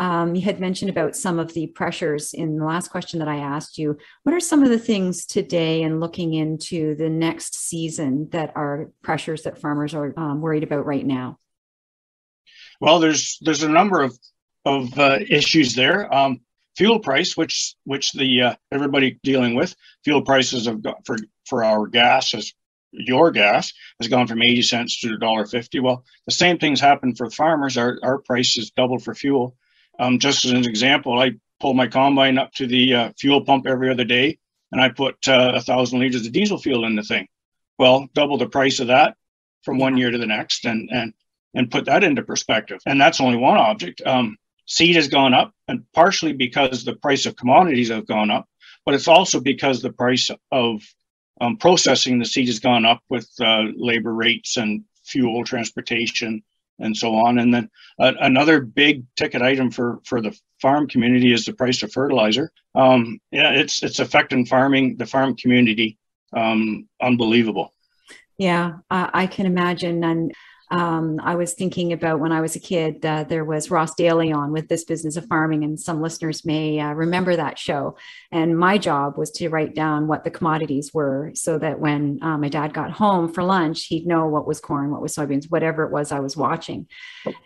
um, 0.00 0.34
you 0.34 0.40
had 0.40 0.60
mentioned 0.60 0.90
about 0.90 1.14
some 1.14 1.38
of 1.38 1.52
the 1.52 1.66
pressures 1.66 2.32
in 2.32 2.56
the 2.56 2.64
last 2.64 2.88
question 2.88 3.18
that 3.18 3.28
I 3.28 3.36
asked 3.36 3.76
you. 3.76 3.98
What 4.22 4.34
are 4.34 4.40
some 4.40 4.62
of 4.62 4.70
the 4.70 4.78
things 4.78 5.26
today 5.26 5.82
and 5.82 6.00
looking 6.00 6.32
into 6.32 6.94
the 6.94 7.10
next 7.10 7.54
season 7.54 8.30
that 8.30 8.50
are 8.56 8.90
pressures 9.02 9.42
that 9.42 9.60
farmers 9.60 9.94
are 9.94 10.14
um, 10.16 10.40
worried 10.40 10.62
about 10.62 10.86
right 10.86 11.04
now? 11.04 11.38
Well, 12.80 12.98
there's 12.98 13.36
there's 13.42 13.62
a 13.62 13.68
number 13.68 14.00
of 14.00 14.18
of 14.64 14.98
uh, 14.98 15.18
issues 15.28 15.74
there. 15.74 16.12
Um, 16.12 16.40
fuel 16.78 17.00
price, 17.00 17.36
which 17.36 17.74
which 17.84 18.12
the 18.12 18.42
uh, 18.42 18.54
everybody 18.72 19.20
dealing 19.22 19.54
with, 19.54 19.76
fuel 20.02 20.22
prices 20.22 20.64
have 20.64 20.82
got 20.82 21.04
for 21.04 21.18
for 21.44 21.62
our 21.62 21.86
gas 21.86 22.32
has 22.32 22.54
your 22.90 23.30
gas 23.30 23.72
has 24.00 24.08
gone 24.08 24.26
from 24.26 24.42
80 24.42 24.62
cents 24.62 25.00
to 25.00 25.16
$1.50. 25.18 25.80
Well, 25.80 26.04
the 26.26 26.32
same 26.32 26.58
things 26.58 26.80
happen 26.80 27.14
for 27.14 27.30
farmers. 27.30 27.76
Our, 27.76 28.00
our 28.02 28.18
price 28.18 28.56
is 28.56 28.72
doubled 28.72 29.04
for 29.04 29.14
fuel. 29.14 29.56
Um, 30.00 30.18
just 30.18 30.46
as 30.46 30.52
an 30.52 30.64
example, 30.64 31.20
I 31.20 31.32
pull 31.60 31.74
my 31.74 31.86
combine 31.86 32.38
up 32.38 32.52
to 32.54 32.66
the 32.66 32.94
uh, 32.94 33.12
fuel 33.18 33.44
pump 33.44 33.66
every 33.66 33.90
other 33.90 34.04
day, 34.04 34.38
and 34.72 34.80
I 34.80 34.88
put 34.88 35.28
uh, 35.28 35.52
a 35.54 35.60
thousand 35.60 36.00
liters 36.00 36.26
of 36.26 36.32
diesel 36.32 36.58
fuel 36.58 36.86
in 36.86 36.96
the 36.96 37.02
thing. 37.02 37.28
Well, 37.78 38.08
double 38.14 38.38
the 38.38 38.48
price 38.48 38.80
of 38.80 38.86
that 38.86 39.16
from 39.62 39.78
one 39.78 39.98
year 39.98 40.10
to 40.10 40.16
the 40.16 40.26
next, 40.26 40.64
and 40.64 40.88
and 40.90 41.12
and 41.54 41.70
put 41.70 41.84
that 41.84 42.02
into 42.02 42.22
perspective. 42.22 42.80
And 42.86 42.98
that's 42.98 43.20
only 43.20 43.36
one 43.36 43.58
object. 43.58 44.00
Um, 44.06 44.38
seed 44.64 44.96
has 44.96 45.08
gone 45.08 45.34
up, 45.34 45.52
and 45.68 45.84
partially 45.92 46.32
because 46.32 46.82
the 46.82 46.96
price 46.96 47.26
of 47.26 47.36
commodities 47.36 47.90
have 47.90 48.06
gone 48.06 48.30
up, 48.30 48.48
but 48.86 48.94
it's 48.94 49.08
also 49.08 49.38
because 49.38 49.82
the 49.82 49.92
price 49.92 50.30
of 50.50 50.82
um, 51.42 51.58
processing 51.58 52.18
the 52.18 52.24
seed 52.24 52.46
has 52.48 52.58
gone 52.58 52.86
up 52.86 53.02
with 53.10 53.28
uh, 53.40 53.64
labor 53.76 54.14
rates 54.14 54.56
and 54.56 54.84
fuel, 55.04 55.44
transportation, 55.44 56.42
and 56.80 56.96
so 56.96 57.14
on. 57.14 57.38
And 57.38 57.52
then 57.52 57.70
uh, 57.98 58.12
another 58.20 58.60
big 58.60 59.04
ticket 59.16 59.42
item 59.42 59.70
for 59.70 60.00
for 60.04 60.20
the 60.20 60.38
farm 60.60 60.88
community 60.88 61.32
is 61.32 61.44
the 61.44 61.52
price 61.52 61.82
of 61.82 61.92
fertilizer. 61.92 62.52
Um, 62.74 63.20
yeah, 63.30 63.52
it's 63.52 63.82
it's 63.82 63.98
affecting 63.98 64.46
farming, 64.46 64.96
the 64.96 65.06
farm 65.06 65.36
community 65.36 65.98
um, 66.36 66.88
unbelievable. 67.00 67.72
Yeah, 68.38 68.78
I 68.90 69.26
can 69.26 69.44
imagine. 69.44 70.02
And 70.02 70.32
um, 70.70 71.18
I 71.22 71.34
was 71.34 71.54
thinking 71.54 71.92
about 71.92 72.20
when 72.20 72.30
I 72.30 72.40
was 72.40 72.54
a 72.54 72.60
kid, 72.60 73.04
uh, 73.04 73.24
there 73.24 73.44
was 73.44 73.70
Ross 73.70 73.94
Daly 73.94 74.30
on 74.30 74.52
with 74.52 74.68
this 74.68 74.84
business 74.84 75.16
of 75.16 75.26
farming, 75.26 75.64
and 75.64 75.78
some 75.78 76.00
listeners 76.00 76.44
may 76.44 76.78
uh, 76.78 76.92
remember 76.92 77.34
that 77.34 77.58
show. 77.58 77.96
And 78.30 78.56
my 78.56 78.78
job 78.78 79.18
was 79.18 79.32
to 79.32 79.48
write 79.48 79.74
down 79.74 80.06
what 80.06 80.22
the 80.22 80.30
commodities 80.30 80.94
were 80.94 81.32
so 81.34 81.58
that 81.58 81.80
when 81.80 82.20
uh, 82.22 82.38
my 82.38 82.48
dad 82.48 82.72
got 82.72 82.92
home 82.92 83.32
for 83.32 83.42
lunch, 83.42 83.86
he'd 83.86 84.06
know 84.06 84.26
what 84.26 84.46
was 84.46 84.60
corn, 84.60 84.92
what 84.92 85.02
was 85.02 85.14
soybeans, 85.14 85.50
whatever 85.50 85.82
it 85.82 85.92
was 85.92 86.12
I 86.12 86.20
was 86.20 86.36
watching. 86.36 86.86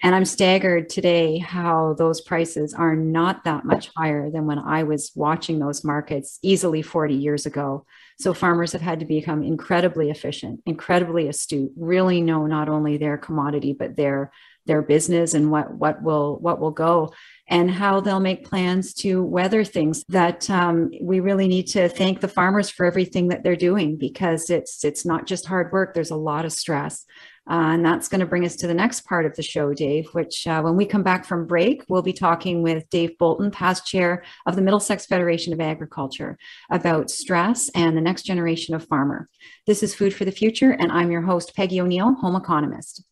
And 0.02 0.14
I'm 0.14 0.26
staggered 0.26 0.90
today 0.90 1.38
how 1.38 1.94
those 1.94 2.20
prices 2.20 2.74
are 2.74 2.94
not 2.94 3.44
that 3.44 3.64
much 3.64 3.90
higher 3.96 4.30
than 4.30 4.46
when 4.46 4.58
I 4.58 4.82
was 4.82 5.12
watching 5.14 5.58
those 5.58 5.82
markets 5.82 6.38
easily 6.42 6.82
40 6.82 7.14
years 7.14 7.46
ago. 7.46 7.86
So 8.18 8.32
farmers 8.32 8.72
have 8.72 8.80
had 8.80 9.00
to 9.00 9.06
become 9.06 9.42
incredibly 9.42 10.10
efficient, 10.10 10.62
incredibly 10.66 11.28
astute, 11.28 11.72
really 11.76 12.20
know 12.20 12.46
not 12.46 12.68
only 12.68 12.96
their 12.96 13.18
commodity 13.18 13.72
but 13.72 13.96
their 13.96 14.30
their 14.66 14.82
business 14.82 15.34
and 15.34 15.50
what 15.50 15.74
what 15.74 16.02
will 16.02 16.38
what 16.38 16.58
will 16.58 16.70
go 16.70 17.12
and 17.48 17.70
how 17.70 18.00
they'll 18.00 18.20
make 18.20 18.48
plans 18.48 18.94
to 18.94 19.22
weather 19.22 19.62
things 19.64 20.02
that 20.08 20.48
um, 20.48 20.90
we 21.02 21.20
really 21.20 21.46
need 21.46 21.66
to 21.66 21.88
thank 21.88 22.20
the 22.20 22.28
farmers 22.28 22.70
for 22.70 22.86
everything 22.86 23.28
that 23.28 23.42
they're 23.42 23.56
doing 23.56 23.96
because 23.96 24.48
it's 24.48 24.84
it's 24.84 25.04
not 25.04 25.26
just 25.26 25.46
hard 25.46 25.72
work. 25.72 25.92
There's 25.92 26.10
a 26.10 26.16
lot 26.16 26.44
of 26.44 26.52
stress 26.52 27.04
uh, 27.50 27.74
and 27.74 27.84
that's 27.84 28.08
going 28.08 28.20
to 28.20 28.26
bring 28.26 28.44
us 28.44 28.56
to 28.56 28.66
the 28.66 28.74
next 28.74 29.02
part 29.02 29.26
of 29.26 29.36
the 29.36 29.42
show, 29.42 29.74
Dave, 29.74 30.08
which 30.12 30.46
uh, 30.46 30.62
when 30.62 30.76
we 30.76 30.86
come 30.86 31.02
back 31.02 31.24
from 31.24 31.46
break, 31.46 31.84
we'll 31.88 32.02
be 32.02 32.12
talking 32.12 32.62
with 32.62 32.88
Dave 32.90 33.16
Bolton, 33.18 33.50
past 33.50 33.86
chair 33.86 34.24
of 34.46 34.56
the 34.56 34.62
Middlesex 34.62 35.06
Federation 35.06 35.52
of 35.52 35.60
Agriculture, 35.60 36.38
about 36.70 37.10
stress 37.10 37.70
and 37.74 37.96
the 37.96 38.00
next 38.00 38.22
generation 38.22 38.74
of 38.74 38.86
farmer. 38.86 39.28
This 39.66 39.82
is 39.82 39.94
Food 39.94 40.14
for 40.14 40.24
the 40.24 40.32
Future, 40.32 40.70
and 40.70 40.90
I'm 40.90 41.10
your 41.10 41.22
host, 41.22 41.54
Peggy 41.54 41.80
O'Neill, 41.80 42.14
home 42.14 42.36
economist. 42.36 43.04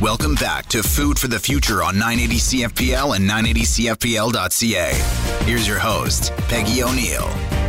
Welcome 0.00 0.34
back 0.34 0.66
to 0.68 0.82
Food 0.82 1.18
for 1.18 1.28
the 1.28 1.38
Future 1.38 1.82
on 1.82 1.98
980 1.98 2.36
CFPL 2.36 3.16
and 3.16 3.28
980CFPL.ca. 3.28 5.44
Here's 5.44 5.68
your 5.68 5.78
host, 5.78 6.32
Peggy 6.48 6.82
O'Neill. 6.82 7.59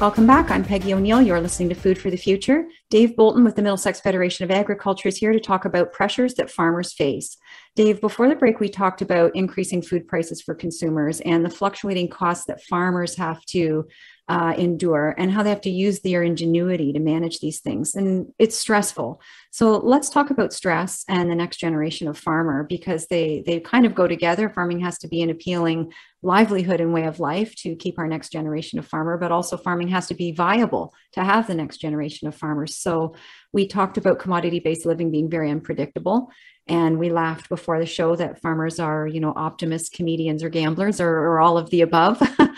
Welcome 0.00 0.28
back. 0.28 0.52
I'm 0.52 0.64
Peggy 0.64 0.94
O'Neill. 0.94 1.20
You're 1.20 1.40
listening 1.40 1.70
to 1.70 1.74
Food 1.74 1.98
for 1.98 2.08
the 2.08 2.16
Future. 2.16 2.68
Dave 2.88 3.16
Bolton 3.16 3.42
with 3.42 3.56
the 3.56 3.62
Middlesex 3.62 4.00
Federation 4.00 4.44
of 4.44 4.50
Agriculture 4.52 5.08
is 5.08 5.16
here 5.16 5.32
to 5.32 5.40
talk 5.40 5.64
about 5.64 5.92
pressures 5.92 6.34
that 6.34 6.52
farmers 6.52 6.92
face. 6.92 7.36
Dave, 7.74 8.00
before 8.00 8.28
the 8.28 8.36
break, 8.36 8.60
we 8.60 8.68
talked 8.68 9.02
about 9.02 9.34
increasing 9.34 9.82
food 9.82 10.06
prices 10.06 10.40
for 10.40 10.54
consumers 10.54 11.18
and 11.22 11.44
the 11.44 11.50
fluctuating 11.50 12.06
costs 12.06 12.44
that 12.44 12.62
farmers 12.62 13.16
have 13.16 13.44
to 13.46 13.88
uh, 14.28 14.54
endure 14.58 15.14
and 15.16 15.32
how 15.32 15.42
they 15.42 15.48
have 15.48 15.60
to 15.62 15.70
use 15.70 16.00
their 16.00 16.22
ingenuity 16.22 16.92
to 16.92 17.00
manage 17.00 17.40
these 17.40 17.60
things. 17.60 17.94
And 17.94 18.32
it's 18.38 18.58
stressful. 18.58 19.22
So 19.50 19.78
let's 19.78 20.10
talk 20.10 20.30
about 20.30 20.52
stress 20.52 21.04
and 21.08 21.30
the 21.30 21.34
next 21.34 21.56
generation 21.56 22.08
of 22.08 22.18
farmer 22.18 22.62
because 22.62 23.06
they 23.06 23.42
they 23.46 23.60
kind 23.60 23.86
of 23.86 23.94
go 23.94 24.06
together. 24.06 24.50
Farming 24.50 24.80
has 24.80 24.98
to 24.98 25.08
be 25.08 25.22
an 25.22 25.30
appealing 25.30 25.92
livelihood 26.22 26.80
and 26.80 26.92
way 26.92 27.04
of 27.04 27.20
life 27.20 27.54
to 27.54 27.76
keep 27.76 27.98
our 27.98 28.08
next 28.08 28.30
generation 28.30 28.78
of 28.78 28.86
farmer, 28.86 29.16
but 29.16 29.32
also 29.32 29.56
farming 29.56 29.88
has 29.88 30.08
to 30.08 30.14
be 30.14 30.32
viable 30.32 30.92
to 31.12 31.24
have 31.24 31.46
the 31.46 31.54
next 31.54 31.78
generation 31.78 32.28
of 32.28 32.34
farmers. 32.34 32.76
So 32.76 33.14
we 33.52 33.66
talked 33.66 33.96
about 33.96 34.18
commodity-based 34.18 34.84
living 34.84 35.10
being 35.10 35.30
very 35.30 35.50
unpredictable 35.50 36.30
and 36.68 36.98
we 36.98 37.10
laughed 37.10 37.48
before 37.48 37.78
the 37.78 37.86
show 37.86 38.16
that 38.16 38.40
farmers 38.40 38.78
are 38.78 39.06
you 39.06 39.20
know 39.20 39.32
optimists 39.36 39.88
comedians 39.88 40.42
or 40.42 40.48
gamblers 40.48 41.00
or, 41.00 41.10
or 41.10 41.40
all 41.40 41.58
of 41.58 41.70
the 41.70 41.82
above. 41.82 42.22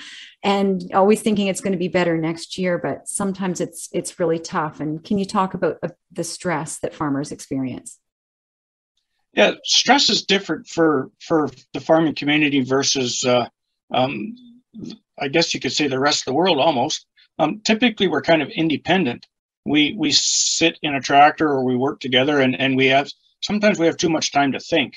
And 0.43 0.91
always 0.95 1.21
thinking 1.21 1.49
it's 1.49 1.61
going 1.61 1.73
to 1.73 1.79
be 1.79 1.89
better 1.89 2.17
next 2.17 2.57
year 2.57 2.79
but 2.79 3.09
sometimes 3.09 3.61
it's 3.61 3.89
it's 3.93 4.19
really 4.19 4.39
tough. 4.39 4.81
And 4.81 5.05
can 5.05 5.19
you 5.19 5.27
talk 5.27 5.55
about 5.55 5.79
uh, 5.83 5.89
the 6.11 6.25
stress 6.25 6.79
that 6.79 6.95
farmers 6.95 7.31
experience? 7.31 7.99
Yeah 9.35 9.53
stress 9.65 10.09
is 10.09 10.25
different 10.25 10.67
for 10.67 11.11
for 11.21 11.51
the 11.75 11.81
farming 11.81 12.15
community 12.15 12.63
versus 12.63 13.23
uh, 13.25 13.49
um, 13.93 14.35
i 15.19 15.29
guess 15.29 15.53
you 15.53 15.61
could 15.61 15.73
say 15.73 15.89
the 15.89 16.01
rest 16.01 16.21
of 16.21 16.25
the 16.27 16.35
world 16.35 16.59
almost. 16.59 17.07
Um, 17.39 17.61
typically 17.61 18.09
we're 18.09 18.23
kind 18.23 18.43
of 18.43 18.49
independent. 18.49 19.27
We 19.67 19.95
we 19.97 20.11
sit 20.11 20.79
in 20.81 20.95
a 20.95 21.01
tractor 21.01 21.49
or 21.49 21.65
we 21.65 21.77
work 21.77 22.01
together 22.01 22.41
and 22.41 22.59
and 22.59 22.77
we 22.77 22.87
have 22.87 23.11
sometimes 23.41 23.79
we 23.79 23.87
have 23.87 23.97
too 23.97 24.11
much 24.11 24.33
time 24.33 24.53
to 24.53 24.61
think 24.61 24.95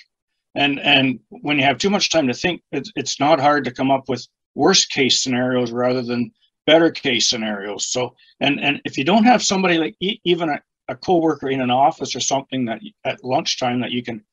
and 0.55 0.79
and 0.79 1.19
when 1.29 1.57
you 1.57 1.63
have 1.63 1.77
too 1.77 1.89
much 1.89 2.09
time 2.09 2.27
to 2.27 2.33
think 2.33 2.61
it's, 2.71 2.91
it's 2.95 3.19
not 3.19 3.39
hard 3.39 3.65
to 3.65 3.73
come 3.73 3.91
up 3.91 4.07
with 4.07 4.27
worst 4.55 4.91
case 4.91 5.21
scenarios 5.21 5.71
rather 5.71 6.01
than 6.01 6.31
better 6.65 6.91
case 6.91 7.29
scenarios. 7.29 7.87
So, 7.87 8.15
and 8.39 8.59
and 8.59 8.81
if 8.85 8.97
you 8.97 9.03
don't 9.03 9.25
have 9.25 9.43
somebody 9.43 9.77
like 9.77 9.95
even 9.99 10.49
a, 10.49 10.61
a 10.87 10.95
coworker 10.95 11.49
in 11.49 11.61
an 11.61 11.71
office 11.71 12.15
or 12.15 12.19
something 12.19 12.65
that 12.65 12.81
at 13.03 13.23
lunchtime 13.23 13.81
that 13.81 13.91
you 13.91 14.03
can 14.03 14.23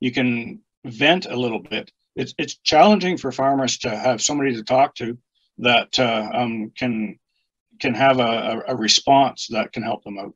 you 0.00 0.12
can 0.12 0.60
vent 0.84 1.26
a 1.26 1.36
little 1.36 1.60
bit, 1.60 1.90
it's 2.16 2.34
it's 2.38 2.56
challenging 2.58 3.16
for 3.16 3.32
farmers 3.32 3.78
to 3.78 3.90
have 3.90 4.22
somebody 4.22 4.54
to 4.54 4.62
talk 4.62 4.94
to 4.96 5.16
that 5.58 5.98
uh, 5.98 6.28
um, 6.32 6.72
can 6.76 7.18
can 7.80 7.94
have 7.94 8.20
a, 8.20 8.62
a 8.68 8.76
response 8.76 9.46
that 9.48 9.72
can 9.72 9.82
help 9.82 10.04
them 10.04 10.18
out. 10.18 10.34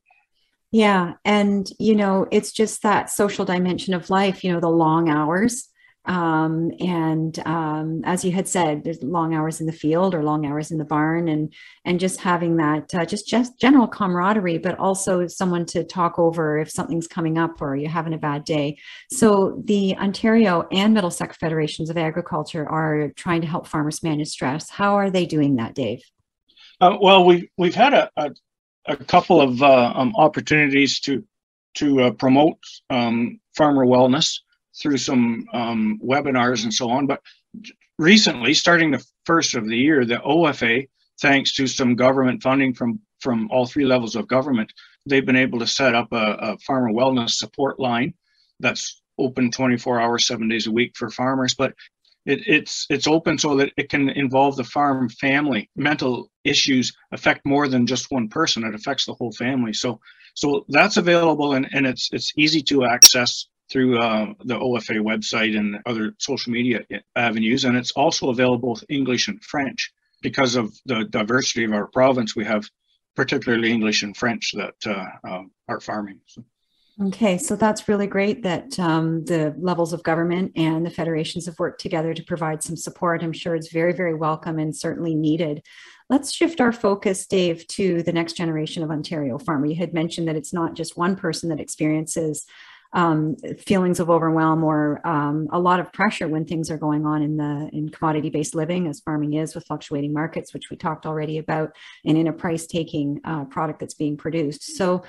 Yeah, 0.75 1.13
and 1.25 1.69
you 1.79 1.95
know, 1.95 2.27
it's 2.33 2.51
just 2.51 2.83
that 2.83 3.09
social 3.09 3.45
dimension 3.45 3.95
of 3.95 4.11
life. 4.11 4.43
You 4.43 4.53
know, 4.53 4.61
the 4.61 4.69
long 4.69 5.09
hours 5.09 5.69
um, 6.07 6.71
and 6.81 7.39
um, 7.47 8.03
as 8.05 8.25
you 8.25 8.33
had 8.33 8.47
said, 8.47 8.85
there's 8.85 9.03
long 9.03 9.35
hours 9.35 9.61
in 9.61 9.67
the 9.67 9.73
field 9.73 10.15
or 10.15 10.23
long 10.23 10.45
hours 10.45 10.71
in 10.71 10.77
the 10.77 10.85
barn, 10.85 11.29
and 11.29 11.53
and 11.85 11.99
just 11.99 12.21
having 12.21 12.57
that 12.59 12.95
uh, 12.95 13.07
just 13.07 13.27
just 13.27 13.59
general 13.59 13.89
camaraderie, 13.89 14.59
but 14.59 14.79
also 14.79 15.27
someone 15.27 15.65
to 15.67 15.83
talk 15.83 16.19
over 16.19 16.59
if 16.59 16.71
something's 16.71 17.07
coming 17.07 17.39
up 17.39 17.63
or 17.63 17.75
you're 17.75 17.91
having 17.91 18.13
a 18.13 18.19
bad 18.19 18.45
day. 18.45 18.77
So 19.11 19.63
the 19.65 19.97
Ontario 19.97 20.69
and 20.71 20.93
Middlesex 20.93 21.39
Federations 21.39 21.89
of 21.89 21.97
Agriculture 21.97 22.69
are 22.69 23.09
trying 23.17 23.41
to 23.41 23.47
help 23.47 23.67
farmers 23.67 24.03
manage 24.03 24.29
stress. 24.29 24.69
How 24.69 24.97
are 24.97 25.11
they 25.11 25.25
doing 25.25 25.57
that, 25.57 25.75
Dave? 25.75 26.03
Uh, 26.83 26.99
well, 27.01 27.25
we've 27.25 27.49
we've 27.57 27.75
had 27.75 27.95
a, 27.95 28.11
a, 28.19 28.31
a 28.87 28.97
couple 28.97 29.41
of 29.41 29.63
uh, 29.63 29.93
um, 29.95 30.15
opportunities 30.17 31.01
to 31.01 31.25
to 31.75 32.03
uh, 32.03 32.11
promote 32.13 32.59
um, 32.91 33.41
farmer 33.57 33.85
wellness 33.85 34.41
through 34.81 34.99
some 34.99 35.47
um, 35.53 35.99
webinars 36.05 36.63
and 36.63 36.73
so 36.73 36.89
on. 36.91 37.07
But 37.07 37.21
recently, 37.99 38.55
starting 38.55 38.91
the 38.91 39.05
first 39.27 39.55
of 39.55 39.67
the 39.67 39.77
year, 39.77 40.05
the 40.05 40.17
OFA, 40.17 40.89
thanks 41.21 41.53
to 41.55 41.67
some 41.67 41.97
government 41.97 42.43
funding 42.43 42.75
from 42.75 43.01
from 43.21 43.49
all 43.51 43.67
three 43.67 43.87
levels 43.87 44.17
of 44.17 44.29
government, 44.29 44.71
they've 45.07 45.25
been 45.25 45.37
able 45.37 45.59
to 45.59 45.67
set 45.67 45.95
up 45.95 46.13
a, 46.13 46.37
a 46.41 46.59
farmer 46.59 46.91
wellness 46.91 47.31
support 47.31 47.81
line 47.81 48.13
that's 48.61 49.01
open 49.19 49.51
24 49.51 50.01
hours, 50.01 50.27
seven 50.27 50.49
days 50.49 50.67
a 50.67 50.73
week 50.73 50.95
for 50.97 51.09
farmers. 51.09 51.55
But 51.55 51.73
it, 52.27 52.47
it's 52.47 52.87
it's 52.91 53.07
open 53.07 53.39
so 53.39 53.57
that 53.57 53.73
it 53.77 53.89
can 53.89 54.11
involve 54.11 54.57
the 54.57 54.65
farm 54.65 55.09
family. 55.09 55.71
Mental 55.77 56.31
issues 56.45 56.93
affect 57.13 57.47
more 57.47 57.69
than 57.69 57.87
just 57.87 58.11
one 58.11 58.29
person; 58.29 58.65
it 58.65 58.75
affects 58.75 59.07
the 59.07 59.15
whole 59.15 59.33
family. 59.33 59.73
So 59.73 60.01
so 60.35 60.65
that's 60.69 60.97
available 60.97 61.55
and, 61.55 61.69
and 61.73 61.87
it's 61.87 62.11
it's 62.13 62.33
easy 62.37 62.63
to 62.63 62.85
access 62.85 63.47
through 63.71 63.99
uh, 63.99 64.35
the 64.45 64.59
OFA 64.59 64.99
website 65.01 65.57
and 65.57 65.79
other 65.87 66.15
social 66.19 66.53
media 66.53 66.85
avenues. 67.17 67.65
And 67.65 67.77
it's 67.77 67.93
also 67.93 68.29
available 68.29 68.73
with 68.73 68.85
English 68.89 69.29
and 69.29 69.43
French. 69.43 69.93
Because 70.23 70.55
of 70.55 70.73
the 70.87 71.05
diversity 71.05 71.65
of 71.65 71.73
our 71.73 71.87
province, 71.87 72.35
we 72.35 72.45
have 72.45 72.65
particularly 73.15 73.71
English 73.71 74.03
and 74.03 74.17
French 74.17 74.53
that 74.53 74.75
uh, 74.87 75.07
uh, 75.29 75.43
are 75.69 75.81
farming. 75.81 76.21
So. 76.27 76.45
Okay, 77.03 77.39
so 77.39 77.57
that's 77.57 77.89
really 77.89 78.07
great 78.07 78.43
that 78.45 78.79
um, 78.79 79.25
the 79.25 79.55
levels 79.59 79.93
of 79.93 80.03
government 80.05 80.53
and 80.55 80.87
the 80.87 80.91
federations 80.91 81.47
have 81.47 81.59
worked 81.59 81.81
together 81.81 82.15
to 82.15 82.23
provide 82.23 82.63
some 82.63 82.77
support. 82.77 83.23
I'm 83.23 83.33
sure 83.33 83.57
it's 83.57 83.73
very, 83.73 83.93
very 83.93 84.15
welcome 84.15 84.59
and 84.59 84.75
certainly 84.75 85.15
needed. 85.15 85.63
Let's 86.11 86.33
shift 86.33 86.61
our 86.61 86.73
focus, 86.73 87.27
Dave, 87.27 87.67
to 87.69 88.03
the 88.03 88.13
next 88.13 88.35
generation 88.35 88.83
of 88.83 88.91
Ontario 88.91 89.39
farmer. 89.39 89.67
You 89.67 89.77
had 89.77 89.95
mentioned 89.95 90.29
that 90.29 90.37
it's 90.37 90.53
not 90.53 90.75
just 90.75 90.99
one 90.99 91.17
person 91.17 91.49
that 91.49 91.61
experiences 91.61 92.45
um, 92.95 93.37
feelings 93.59 93.99
of 93.99 94.09
overwhelm 94.09 94.63
or 94.63 95.05
um, 95.07 95.49
a 95.51 95.59
lot 95.59 95.81
of 95.81 95.93
pressure 95.93 96.29
when 96.29 96.45
things 96.45 96.71
are 96.71 96.79
going 96.79 97.05
on 97.05 97.23
in 97.23 97.37
the 97.37 97.69
in 97.73 97.89
commodity 97.89 98.31
based 98.31 98.55
living 98.55 98.87
as 98.87 99.01
farming 99.01 99.35
is 99.35 99.55
with 99.55 99.67
fluctuating 99.67 100.13
markets 100.13 100.55
which 100.55 100.71
we 100.71 100.77
talked 100.77 101.05
already 101.05 101.39
about 101.39 101.75
and 102.05 102.17
in 102.17 102.29
a 102.29 102.33
price 102.33 102.67
taking 102.67 103.21
uh, 103.25 103.45
product 103.47 103.81
that's 103.81 103.95
being 103.95 104.17
produced 104.17 104.77
so 104.77 105.03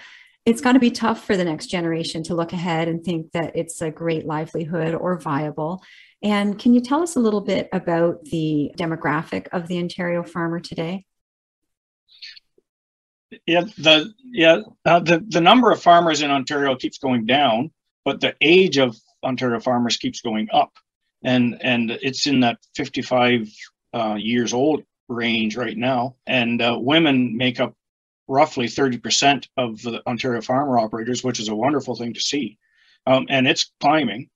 it's 0.45 0.61
going 0.61 0.73
to 0.75 0.79
be 0.79 0.91
tough 0.91 1.23
for 1.23 1.37
the 1.37 1.43
next 1.43 1.67
generation 1.67 2.23
to 2.23 2.35
look 2.35 2.53
ahead 2.53 2.87
and 2.87 3.03
think 3.03 3.31
that 3.33 3.55
it's 3.55 3.81
a 3.81 3.91
great 3.91 4.25
livelihood 4.25 4.95
or 4.95 5.19
viable 5.19 5.83
and 6.23 6.57
can 6.57 6.73
you 6.73 6.81
tell 6.81 7.01
us 7.01 7.15
a 7.15 7.19
little 7.19 7.41
bit 7.41 7.69
about 7.71 8.23
the 8.25 8.71
demographic 8.77 9.47
of 9.51 9.67
the 9.67 9.77
ontario 9.79 10.23
farmer 10.23 10.59
today 10.59 11.05
yeah, 13.45 13.61
the 13.77 14.13
yeah 14.23 14.61
uh, 14.85 14.99
the 14.99 15.23
the 15.27 15.41
number 15.41 15.71
of 15.71 15.81
farmers 15.81 16.21
in 16.21 16.31
Ontario 16.31 16.75
keeps 16.75 16.97
going 16.97 17.25
down, 17.25 17.71
but 18.03 18.21
the 18.21 18.35
age 18.41 18.77
of 18.77 18.97
Ontario 19.23 19.59
farmers 19.59 19.97
keeps 19.97 20.21
going 20.21 20.47
up. 20.51 20.73
and 21.23 21.57
and 21.61 21.91
it's 21.91 22.27
in 22.27 22.41
that 22.41 22.59
55 22.75 23.49
uh, 23.93 24.15
years 24.15 24.53
old 24.53 24.83
range 25.07 25.55
right 25.57 25.77
now. 25.77 26.15
And 26.27 26.61
uh, 26.61 26.77
women 26.79 27.37
make 27.37 27.59
up 27.59 27.73
roughly 28.27 28.65
30% 28.65 29.47
of 29.57 29.81
the 29.81 30.01
Ontario 30.07 30.41
farmer 30.41 30.79
operators, 30.79 31.23
which 31.23 31.39
is 31.39 31.49
a 31.49 31.55
wonderful 31.55 31.95
thing 31.95 32.13
to 32.13 32.19
see. 32.19 32.57
Um, 33.07 33.27
and 33.29 33.47
it's 33.47 33.71
climbing. 33.79 34.29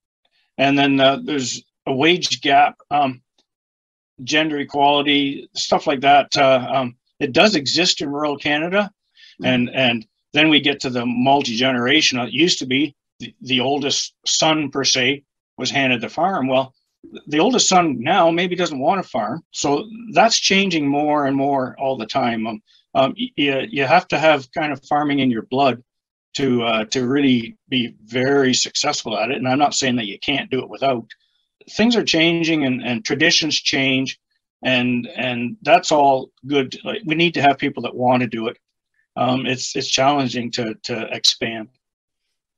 And 0.57 0.77
then 0.77 0.99
uh, 0.99 1.19
there's 1.23 1.63
a 1.89 1.93
wage 1.93 2.41
gap, 2.41 2.77
um, 2.91 3.21
gender 4.23 4.59
equality, 4.59 5.49
stuff 5.55 5.87
like 5.87 6.01
that. 6.01 6.35
Uh, 6.37 6.67
um, 6.71 6.95
it 7.19 7.33
does 7.33 7.55
exist 7.55 8.01
in 8.01 8.09
rural 8.09 8.37
Canada. 8.37 8.91
Mm-hmm. 9.41 9.45
And, 9.45 9.69
and 9.73 10.07
then 10.33 10.49
we 10.49 10.61
get 10.61 10.79
to 10.81 10.89
the 10.89 11.05
multi 11.05 11.57
generational. 11.57 12.27
It 12.27 12.33
used 12.33 12.59
to 12.59 12.67
be 12.67 12.95
the, 13.19 13.33
the 13.41 13.59
oldest 13.59 14.13
son, 14.25 14.69
per 14.69 14.83
se, 14.83 15.23
was 15.57 15.71
handed 15.71 16.01
the 16.01 16.09
farm. 16.09 16.47
Well, 16.47 16.73
the 17.27 17.39
oldest 17.39 17.67
son 17.67 17.97
now 17.99 18.29
maybe 18.29 18.55
doesn't 18.55 18.79
want 18.79 19.01
to 19.01 19.09
farm. 19.09 19.43
So 19.51 19.87
that's 20.13 20.37
changing 20.37 20.87
more 20.87 21.25
and 21.25 21.35
more 21.35 21.75
all 21.79 21.97
the 21.97 22.05
time. 22.05 22.45
Um, 22.45 22.61
um, 22.93 23.13
you, 23.15 23.67
you 23.69 23.85
have 23.85 24.07
to 24.09 24.19
have 24.19 24.51
kind 24.51 24.71
of 24.71 24.83
farming 24.85 25.19
in 25.19 25.31
your 25.31 25.43
blood 25.43 25.83
to 26.35 26.63
uh, 26.63 26.85
to 26.85 27.07
really 27.07 27.57
be 27.69 27.95
very 28.05 28.53
successful 28.53 29.17
at 29.17 29.31
it. 29.31 29.37
And 29.37 29.47
I'm 29.47 29.59
not 29.59 29.73
saying 29.73 29.95
that 29.95 30.07
you 30.07 30.19
can't 30.19 30.51
do 30.51 30.59
it 30.59 30.69
without. 30.69 31.05
Things 31.71 31.95
are 31.95 32.03
changing 32.03 32.65
and, 32.65 32.81
and 32.83 33.03
traditions 33.03 33.55
change, 33.59 34.19
and 34.63 35.07
and 35.07 35.57
that's 35.61 35.91
all 35.91 36.31
good. 36.47 36.77
Like, 36.83 37.01
we 37.05 37.15
need 37.15 37.33
to 37.35 37.41
have 37.41 37.57
people 37.57 37.83
that 37.83 37.95
want 37.95 38.21
to 38.21 38.27
do 38.27 38.47
it. 38.47 38.57
Um, 39.15 39.45
it's 39.45 39.75
it's 39.75 39.89
challenging 39.89 40.51
to 40.51 40.75
to 40.83 41.13
expand. 41.13 41.69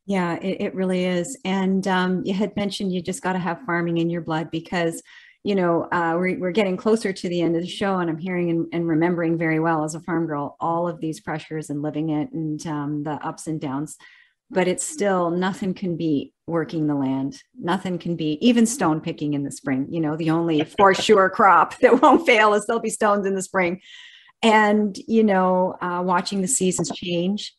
Yeah, 0.06 0.38
it, 0.42 0.62
it 0.62 0.76
really 0.76 1.06
is. 1.06 1.38
And 1.46 1.88
um, 1.88 2.24
you 2.26 2.34
had 2.34 2.56
mentioned 2.56 2.92
you 2.92 3.02
just 3.02 3.22
got 3.22 3.34
to 3.34 3.40
have 3.40 3.62
farming 3.62 4.00
in 4.00 4.10
your 4.10 4.22
blood 4.22 4.50
because 4.52 5.02
you 5.44 5.56
know, 5.56 5.88
uh, 5.92 6.14
we're, 6.16 6.38
we're 6.38 6.52
getting 6.52 6.78
closer 6.78 7.12
to 7.12 7.30
the 7.30 7.42
end 7.42 7.56
of 7.56 7.64
the 7.64 7.68
show, 7.68 7.98
and 7.98 8.10
I'm 8.10 8.18
hearing 8.18 8.52
and, 8.52 8.68
and, 8.74 8.88
remembering 8.88 9.38
very 9.38 9.60
well 9.60 9.84
as 9.84 9.96
a 9.96 10.00
farm 10.00 10.28
girl 10.28 10.56
all 10.60 10.88
of 10.88 11.00
these 11.00 11.20
pressures 11.20 11.70
and 11.70 11.82
living 11.82 12.10
it 12.10 12.32
and 12.32 12.66
um, 12.68 13.04
the 13.04 13.14
ups 13.26 13.48
and 13.48 13.60
downs. 13.60 13.98
But 14.54 14.68
it's 14.68 14.86
still 14.86 15.32
nothing 15.32 15.74
can 15.74 15.96
beat 15.96 16.34
working 16.46 16.88
the 16.88 16.96
land. 16.96 17.42
Nothing 17.58 17.98
can 17.98 18.16
be 18.16 18.38
even 18.46 18.66
stone 18.66 19.00
picking 19.00 19.34
in 19.34 19.44
the 19.44 19.52
spring. 19.52 19.88
You 19.90 20.02
know, 20.02 20.18
the 20.18 20.30
only 20.30 20.64
for 20.64 20.94
sure 21.08 21.30
crop 21.30 21.78
that 21.80 22.02
won't 22.02 22.26
fail 22.26 22.54
is 22.54 22.66
there'll 22.66 22.82
be 22.82 22.90
stones 22.90 23.26
in 23.26 23.36
the 23.36 23.42
spring. 23.42 23.82
And, 24.44 24.98
you 25.08 25.24
know, 25.24 25.78
uh, 25.82 26.02
watching 26.04 26.42
the 26.42 26.48
seasons 26.48 26.92
change 26.92 27.54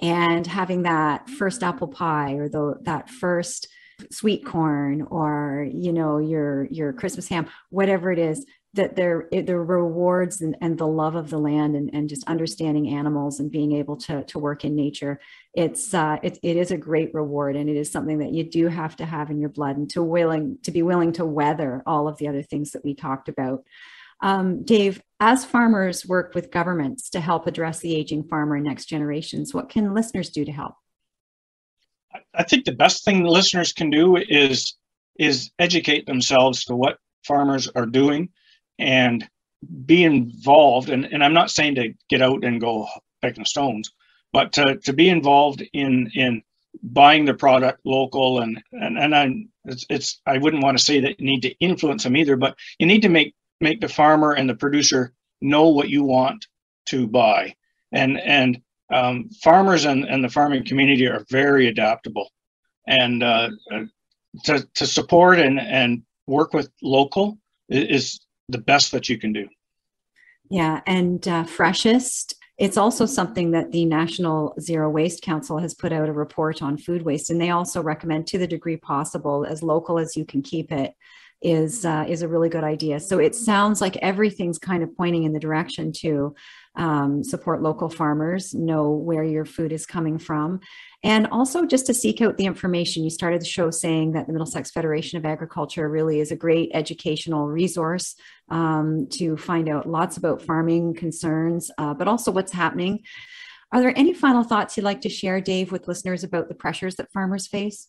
and 0.00 0.46
having 0.46 0.82
that 0.82 1.28
first 1.28 1.62
apple 1.62 1.88
pie 1.88 2.34
or 2.34 2.48
the, 2.48 2.76
that 2.82 3.10
first 3.10 3.68
sweet 4.10 4.44
corn 4.44 5.02
or 5.10 5.68
you 5.72 5.92
know 5.92 6.18
your 6.18 6.68
your 6.70 6.92
christmas 6.92 7.28
ham 7.28 7.48
whatever 7.70 8.12
it 8.12 8.18
is 8.18 8.46
that 8.74 8.94
they're 8.94 9.28
the 9.32 9.58
rewards 9.58 10.40
and, 10.40 10.56
and 10.60 10.78
the 10.78 10.86
love 10.86 11.16
of 11.16 11.30
the 11.30 11.38
land 11.38 11.74
and, 11.74 11.90
and 11.92 12.08
just 12.08 12.22
understanding 12.28 12.88
animals 12.88 13.40
and 13.40 13.50
being 13.50 13.72
able 13.72 13.96
to 13.96 14.22
to 14.24 14.38
work 14.38 14.64
in 14.64 14.76
nature 14.76 15.18
it's 15.58 15.92
uh 15.92 16.16
it, 16.22 16.38
it 16.42 16.56
is 16.56 16.70
a 16.70 16.76
great 16.76 17.12
reward 17.12 17.56
and 17.56 17.68
it 17.68 17.76
is 17.76 17.90
something 17.90 18.18
that 18.18 18.32
you 18.32 18.44
do 18.44 18.68
have 18.68 18.94
to 18.96 19.04
have 19.04 19.30
in 19.30 19.40
your 19.40 19.48
blood 19.48 19.76
and 19.76 19.90
to 19.90 20.02
willing 20.02 20.56
to 20.62 20.70
be 20.70 20.82
willing 20.82 21.12
to 21.12 21.24
weather 21.24 21.82
all 21.84 22.06
of 22.06 22.16
the 22.18 22.28
other 22.28 22.42
things 22.42 22.70
that 22.70 22.84
we 22.84 22.94
talked 22.94 23.28
about 23.28 23.64
um, 24.20 24.62
dave 24.64 25.02
as 25.20 25.44
farmers 25.44 26.06
work 26.06 26.34
with 26.34 26.50
governments 26.50 27.10
to 27.10 27.20
help 27.20 27.46
address 27.46 27.80
the 27.80 27.94
aging 27.94 28.22
farmer 28.22 28.54
and 28.54 28.64
next 28.64 28.86
generations 28.86 29.52
what 29.52 29.68
can 29.68 29.94
listeners 29.94 30.30
do 30.30 30.44
to 30.44 30.52
help 30.52 30.74
I 32.34 32.44
think 32.44 32.64
the 32.64 32.72
best 32.72 33.04
thing 33.04 33.24
listeners 33.24 33.72
can 33.72 33.90
do 33.90 34.16
is 34.16 34.74
is 35.18 35.50
educate 35.58 36.06
themselves 36.06 36.64
to 36.66 36.76
what 36.76 36.98
farmers 37.24 37.68
are 37.68 37.86
doing 37.86 38.28
and 38.78 39.28
be 39.84 40.04
involved. 40.04 40.88
And, 40.88 41.04
and 41.06 41.24
I'm 41.24 41.34
not 41.34 41.50
saying 41.50 41.74
to 41.74 41.92
get 42.08 42.22
out 42.22 42.44
and 42.44 42.60
go 42.60 42.86
picking 43.20 43.44
stones, 43.44 43.92
but 44.32 44.52
to, 44.54 44.76
to 44.84 44.92
be 44.92 45.08
involved 45.08 45.62
in 45.72 46.10
in 46.14 46.42
buying 46.82 47.24
the 47.24 47.34
product 47.34 47.80
local 47.84 48.40
and 48.40 48.62
and, 48.72 48.98
and 48.98 49.14
I 49.14 49.34
it's, 49.64 49.86
it's 49.90 50.20
I 50.26 50.38
wouldn't 50.38 50.62
want 50.62 50.78
to 50.78 50.84
say 50.84 51.00
that 51.00 51.20
you 51.20 51.26
need 51.26 51.42
to 51.42 51.54
influence 51.58 52.04
them 52.04 52.16
either, 52.16 52.36
but 52.36 52.56
you 52.78 52.86
need 52.86 53.02
to 53.02 53.08
make 53.08 53.34
make 53.60 53.80
the 53.80 53.88
farmer 53.88 54.32
and 54.32 54.48
the 54.48 54.54
producer 54.54 55.12
know 55.40 55.68
what 55.68 55.88
you 55.88 56.04
want 56.04 56.46
to 56.86 57.06
buy. 57.06 57.54
And 57.92 58.18
and 58.20 58.60
um, 58.90 59.28
farmers 59.42 59.84
and, 59.84 60.04
and 60.04 60.24
the 60.24 60.28
farming 60.28 60.64
community 60.64 61.06
are 61.06 61.24
very 61.30 61.68
adaptable 61.68 62.30
and 62.86 63.22
uh, 63.22 63.50
to, 64.44 64.66
to 64.74 64.86
support 64.86 65.38
and, 65.38 65.60
and 65.60 66.02
work 66.26 66.52
with 66.52 66.70
local 66.82 67.38
is 67.68 68.20
the 68.48 68.58
best 68.58 68.92
that 68.92 69.08
you 69.08 69.18
can 69.18 69.32
do 69.32 69.46
yeah 70.50 70.80
and 70.86 71.28
uh, 71.28 71.44
freshest 71.44 72.34
it's 72.58 72.76
also 72.76 73.06
something 73.06 73.52
that 73.52 73.70
the 73.70 73.84
national 73.84 74.54
zero 74.60 74.90
waste 74.90 75.22
council 75.22 75.58
has 75.58 75.74
put 75.74 75.92
out 75.92 76.08
a 76.08 76.12
report 76.12 76.60
on 76.60 76.76
food 76.76 77.02
waste 77.02 77.30
and 77.30 77.40
they 77.40 77.50
also 77.50 77.80
recommend 77.80 78.26
to 78.26 78.38
the 78.38 78.46
degree 78.46 78.76
possible 78.76 79.44
as 79.44 79.62
local 79.62 79.98
as 79.98 80.16
you 80.16 80.24
can 80.24 80.42
keep 80.42 80.72
it 80.72 80.92
is 81.40 81.84
uh, 81.84 82.04
is 82.08 82.22
a 82.22 82.28
really 82.28 82.48
good 82.48 82.64
idea 82.64 82.98
so 82.98 83.18
it 83.18 83.34
sounds 83.34 83.80
like 83.80 83.96
everything's 83.98 84.58
kind 84.58 84.82
of 84.82 84.96
pointing 84.96 85.24
in 85.24 85.32
the 85.32 85.38
direction 85.38 85.92
to 85.92 86.34
um, 86.78 87.24
support 87.24 87.60
local 87.60 87.90
farmers, 87.90 88.54
know 88.54 88.90
where 88.90 89.24
your 89.24 89.44
food 89.44 89.72
is 89.72 89.84
coming 89.84 90.16
from, 90.16 90.60
and 91.02 91.26
also 91.26 91.66
just 91.66 91.86
to 91.86 91.94
seek 91.94 92.22
out 92.22 92.38
the 92.38 92.46
information. 92.46 93.02
You 93.02 93.10
started 93.10 93.40
the 93.40 93.46
show 93.46 93.70
saying 93.70 94.12
that 94.12 94.26
the 94.26 94.32
Middlesex 94.32 94.70
Federation 94.70 95.18
of 95.18 95.26
Agriculture 95.26 95.88
really 95.88 96.20
is 96.20 96.30
a 96.30 96.36
great 96.36 96.70
educational 96.72 97.48
resource 97.48 98.14
um, 98.48 99.08
to 99.10 99.36
find 99.36 99.68
out 99.68 99.88
lots 99.88 100.16
about 100.16 100.40
farming 100.40 100.94
concerns, 100.94 101.70
uh, 101.78 101.94
but 101.94 102.08
also 102.08 102.30
what's 102.30 102.52
happening. 102.52 103.00
Are 103.72 103.80
there 103.80 103.92
any 103.96 104.14
final 104.14 104.44
thoughts 104.44 104.76
you'd 104.76 104.84
like 104.84 105.02
to 105.02 105.10
share, 105.10 105.40
Dave, 105.40 105.72
with 105.72 105.88
listeners 105.88 106.24
about 106.24 106.48
the 106.48 106.54
pressures 106.54 106.94
that 106.94 107.12
farmers 107.12 107.48
face? 107.48 107.88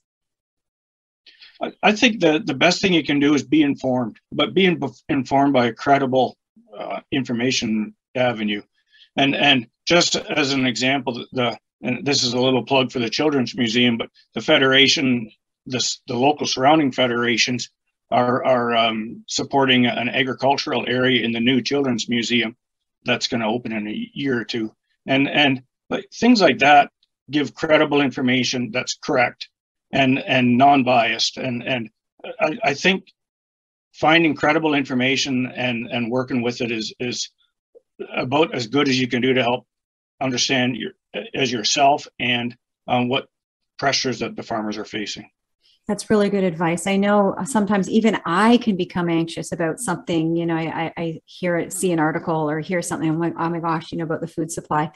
I 1.84 1.92
think 1.92 2.22
the, 2.22 2.42
the 2.44 2.54
best 2.54 2.82
thing 2.82 2.94
you 2.94 3.04
can 3.04 3.20
do 3.20 3.34
is 3.34 3.44
be 3.44 3.64
informed, 3.64 4.18
but 4.32 4.54
being 4.54 4.82
informed 5.10 5.54
by 5.54 5.68
a 5.68 5.74
credible 5.74 6.38
uh, 6.78 7.02
information 7.12 7.94
avenue. 8.16 8.62
And 9.18 9.36
and 9.36 9.68
just 9.86 10.16
as 10.16 10.54
an 10.54 10.66
example, 10.66 11.26
the 11.34 11.58
and 11.82 12.06
this 12.06 12.24
is 12.24 12.34
a 12.34 12.40
little 12.40 12.64
plug 12.64 12.92
for 12.92 13.00
the 13.00 13.10
Children's 13.10 13.56
Museum, 13.56 13.98
but 13.98 14.10
the 14.34 14.42
federation, 14.42 15.32
the 15.66 15.80
the 16.08 16.16
local 16.16 16.48
surrounding 16.48 16.92
federations 16.92 17.70
are 18.12 18.44
are 18.46 18.76
um, 18.78 19.24
supporting 19.28 19.86
an 19.86 20.10
agricultural 20.10 20.86
area 20.88 21.24
in 21.24 21.32
the 21.32 21.40
new 21.40 21.62
Children's 21.62 22.08
Museum 22.08 22.56
that's 23.04 23.28
going 23.28 23.42
to 23.42 23.48
open 23.48 23.72
in 23.74 23.88
a 23.88 24.10
year 24.14 24.40
or 24.40 24.46
two, 24.46 24.74
and 25.06 25.28
and 25.28 25.64
like 25.90 26.10
things 26.14 26.40
like 26.40 26.60
that 26.60 26.92
give 27.30 27.54
credible 27.54 28.02
information 28.02 28.72
that's 28.72 28.96
correct 28.96 29.50
and 29.92 30.20
and 30.20 30.58
non-biased, 30.58 31.38
and 31.38 31.64
and 31.64 31.90
I, 32.40 32.58
I 32.64 32.74
think 32.74 33.12
finding 33.94 34.36
credible 34.36 34.74
information 34.74 35.48
and 35.48 35.88
and 35.88 36.12
working 36.12 36.42
with 36.42 36.62
it 36.62 36.72
is 36.72 36.94
is 37.00 37.30
about 38.16 38.54
as 38.54 38.68
good 38.68 38.88
as 38.88 39.00
you 39.00 39.08
can 39.08 39.22
do 39.22 39.34
to 39.34 39.44
help 39.44 39.66
understand 40.22 40.76
your 40.76 40.92
as 41.34 41.52
yourself 41.52 42.08
and 42.20 42.56
um, 42.88 43.10
what 43.10 43.28
pressures 43.78 44.20
that 44.20 44.36
the 44.36 44.44
farmers 44.44 44.78
are 44.78 44.86
facing. 44.86 45.30
That's 45.88 46.10
really 46.12 46.30
good 46.30 46.44
advice. 46.44 46.86
I 46.86 46.98
know 46.98 47.36
sometimes 47.46 47.90
even 47.90 48.20
I 48.26 48.58
can 48.58 48.76
become 48.76 49.10
anxious 49.10 49.52
about 49.52 49.80
something. 49.80 50.36
You 50.36 50.46
know, 50.46 50.56
I, 50.56 50.94
I 50.96 51.20
hear 51.26 51.58
it, 51.58 51.74
see 51.74 51.92
an 51.92 52.00
article 52.00 52.48
or 52.48 52.60
hear 52.60 52.84
something. 52.84 53.10
I'm 53.10 53.20
like, 53.20 53.34
oh 53.40 53.50
my 53.50 53.60
gosh, 53.60 53.92
you 53.92 53.98
know, 53.98 54.04
about 54.04 54.22
the 54.22 54.28
food 54.28 54.52
supply. 54.52 54.92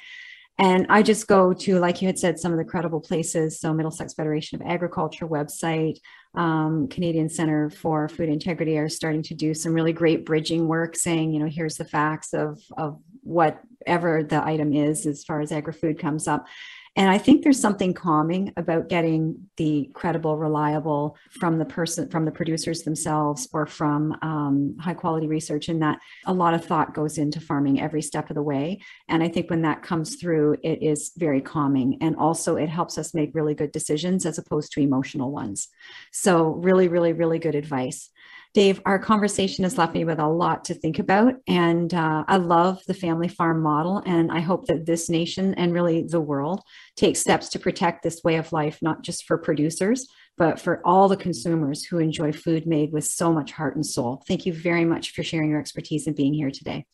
And 0.60 0.86
I 0.90 1.02
just 1.02 1.28
go 1.28 1.52
to, 1.52 1.80
like 1.80 2.02
you 2.02 2.08
had 2.08 2.20
said, 2.20 2.40
some 2.40 2.52
of 2.52 2.60
the 2.60 2.64
credible 2.64 3.02
places. 3.02 3.60
So, 3.60 3.74
Middlesex 3.74 4.14
Federation 4.14 4.62
of 4.62 4.68
Agriculture 4.68 5.28
website, 5.28 5.98
um, 6.36 6.88
Canadian 6.90 7.28
Center 7.28 7.72
for 7.72 8.08
Food 8.08 8.30
Integrity 8.30 8.78
are 8.78 8.90
starting 8.90 9.24
to 9.24 9.34
do 9.34 9.56
some 9.56 9.74
really 9.74 9.94
great 9.94 10.26
bridging 10.26 10.68
work, 10.68 10.96
saying, 10.96 11.34
you 11.34 11.40
know, 11.40 11.50
here's 11.50 11.78
the 11.78 11.86
facts 11.86 12.34
of 12.34 12.62
of 12.78 13.00
whatever 13.24 14.24
the 14.24 14.44
item 14.46 14.74
is 14.74 15.08
as 15.08 15.24
far 15.24 15.42
as 15.42 15.52
agri 15.52 15.74
food 15.74 15.98
comes 15.98 16.28
up. 16.28 16.46
And 16.96 17.10
I 17.10 17.18
think 17.18 17.44
there's 17.44 17.60
something 17.60 17.94
calming 17.94 18.54
about 18.56 18.88
getting 18.88 19.50
the 19.58 19.90
credible, 19.94 20.38
reliable 20.38 21.18
from 21.32 21.58
the 21.58 21.66
person, 21.66 22.08
from 22.10 22.26
the 22.26 22.32
producers 22.32 22.84
themselves, 22.84 23.48
or 23.52 23.66
from 23.66 24.16
um, 24.22 24.78
high 24.80 24.94
quality 24.94 25.28
research, 25.28 25.70
in 25.70 25.80
that 25.80 26.00
a 26.26 26.34
lot 26.34 26.54
of 26.54 26.64
thought 26.64 26.94
goes 26.94 27.18
into 27.18 27.40
farming 27.40 27.82
every 27.82 28.02
step 28.02 28.30
of 28.30 28.36
the 28.36 28.44
way. 28.44 28.80
And 29.10 29.24
I 29.24 29.28
think 29.28 29.50
when 29.50 29.64
that 29.64 29.82
comes 29.82 30.18
through, 30.18 30.58
it 30.64 30.84
is 30.84 31.12
very 31.18 31.42
calming. 31.42 31.98
And 32.02 32.16
also, 32.16 32.58
it 32.58 32.70
helps 32.70 33.00
us 33.00 33.16
make 33.16 33.34
really 33.34 33.56
good 33.56 33.72
decisions 33.72 34.26
as 34.26 34.38
opposed 34.38 34.72
to 34.74 34.82
emotional 34.82 35.32
ones. 35.32 35.70
So, 36.12 36.50
really, 36.50 36.88
really, 36.90 37.14
really 37.14 37.40
good 37.40 37.56
advice. 37.56 38.12
Dave, 38.54 38.82
our 38.86 39.00
conversation 39.00 39.64
has 39.64 39.80
left 39.80 39.96
me 39.96 40.06
with 40.06 40.20
a 40.20 40.28
lot 40.28 40.66
to 40.66 40.76
think 40.76 41.00
about. 41.00 41.34
And 41.48 41.92
uh, 41.92 42.24
I 42.28 42.38
love 42.38 42.84
the 42.86 42.94
family 42.94 43.28
farm 43.28 43.64
model. 43.64 44.04
And 44.06 44.32
I 44.32 44.42
hope 44.42 44.68
that 44.68 44.86
this 44.86 45.10
nation 45.10 45.56
and 45.56 45.74
really 45.74 46.04
the 46.04 46.22
world 46.22 46.62
takes 46.96 47.20
steps 47.20 47.50
to 47.50 47.60
protect 47.60 48.04
this 48.04 48.24
way 48.24 48.36
of 48.36 48.54
life, 48.54 48.78
not 48.82 49.04
just 49.04 49.26
for 49.26 49.40
producers, 49.40 50.08
but 50.38 50.60
for 50.60 50.82
all 50.86 51.08
the 51.08 51.18
consumers 51.18 51.84
who 51.84 51.98
enjoy 51.98 52.32
food 52.32 52.68
made 52.68 52.94
with 52.94 53.06
so 53.06 53.34
much 53.34 53.52
heart 53.52 53.76
and 53.76 53.86
soul. 53.86 54.24
Thank 54.28 54.46
you 54.46 54.54
very 54.54 54.86
much 54.86 55.12
for 55.12 55.24
sharing 55.24 55.50
your 55.50 55.60
expertise 55.60 56.06
and 56.06 56.16
being 56.16 56.34
here 56.34 56.52
today. 56.52 56.86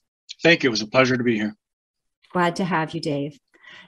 Thank 0.41 0.63
you. 0.63 0.69
It 0.69 0.71
was 0.71 0.81
a 0.81 0.87
pleasure 0.87 1.17
to 1.17 1.23
be 1.23 1.35
here. 1.35 1.55
Glad 2.31 2.55
to 2.57 2.63
have 2.63 2.93
you, 2.93 3.01
Dave. 3.01 3.37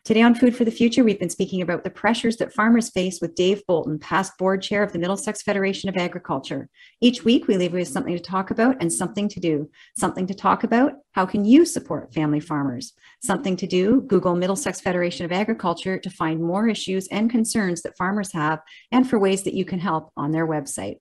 Today 0.04 0.22
on 0.24 0.34
Food 0.34 0.56
for 0.56 0.66
the 0.66 0.72
Future, 0.72 1.04
we've 1.04 1.20
been 1.20 1.30
speaking 1.30 1.62
about 1.62 1.84
the 1.84 1.90
pressures 1.90 2.38
that 2.38 2.54
farmers 2.54 2.90
face 2.90 3.20
with 3.22 3.36
Dave 3.36 3.62
Bolton, 3.68 4.00
past 4.00 4.38
board 4.38 4.62
chair 4.62 4.82
of 4.82 4.92
the 4.92 5.00
Middlesex 5.00 5.44
Federation 5.44 5.90
of 5.90 5.98
Agriculture. 5.98 6.70
Each 7.02 7.24
week, 7.24 7.48
we 7.48 7.58
leave 7.58 7.74
you 7.74 7.80
with 7.80 7.88
something 7.88 8.16
to 8.16 8.22
talk 8.22 8.50
about 8.52 8.78
and 8.82 8.92
something 8.92 9.30
to 9.30 9.40
do. 9.40 9.70
Something 9.98 10.26
to 10.28 10.34
talk 10.34 10.64
about 10.64 10.94
how 11.12 11.26
can 11.26 11.46
you 11.46 11.66
support 11.66 12.14
family 12.14 12.40
farmers? 12.40 12.94
Something 13.24 13.56
to 13.58 13.68
do 13.68 14.02
Google 14.02 14.36
Middlesex 14.36 14.82
Federation 14.82 15.26
of 15.26 15.32
Agriculture 15.32 16.00
to 16.00 16.10
find 16.10 16.42
more 16.42 16.68
issues 16.68 17.08
and 17.10 17.30
concerns 17.30 17.82
that 17.84 17.98
farmers 17.98 18.32
have 18.34 18.60
and 18.92 19.08
for 19.10 19.20
ways 19.20 19.44
that 19.44 19.54
you 19.54 19.66
can 19.66 19.80
help 19.80 20.12
on 20.18 20.32
their 20.32 20.48
website. 20.48 20.98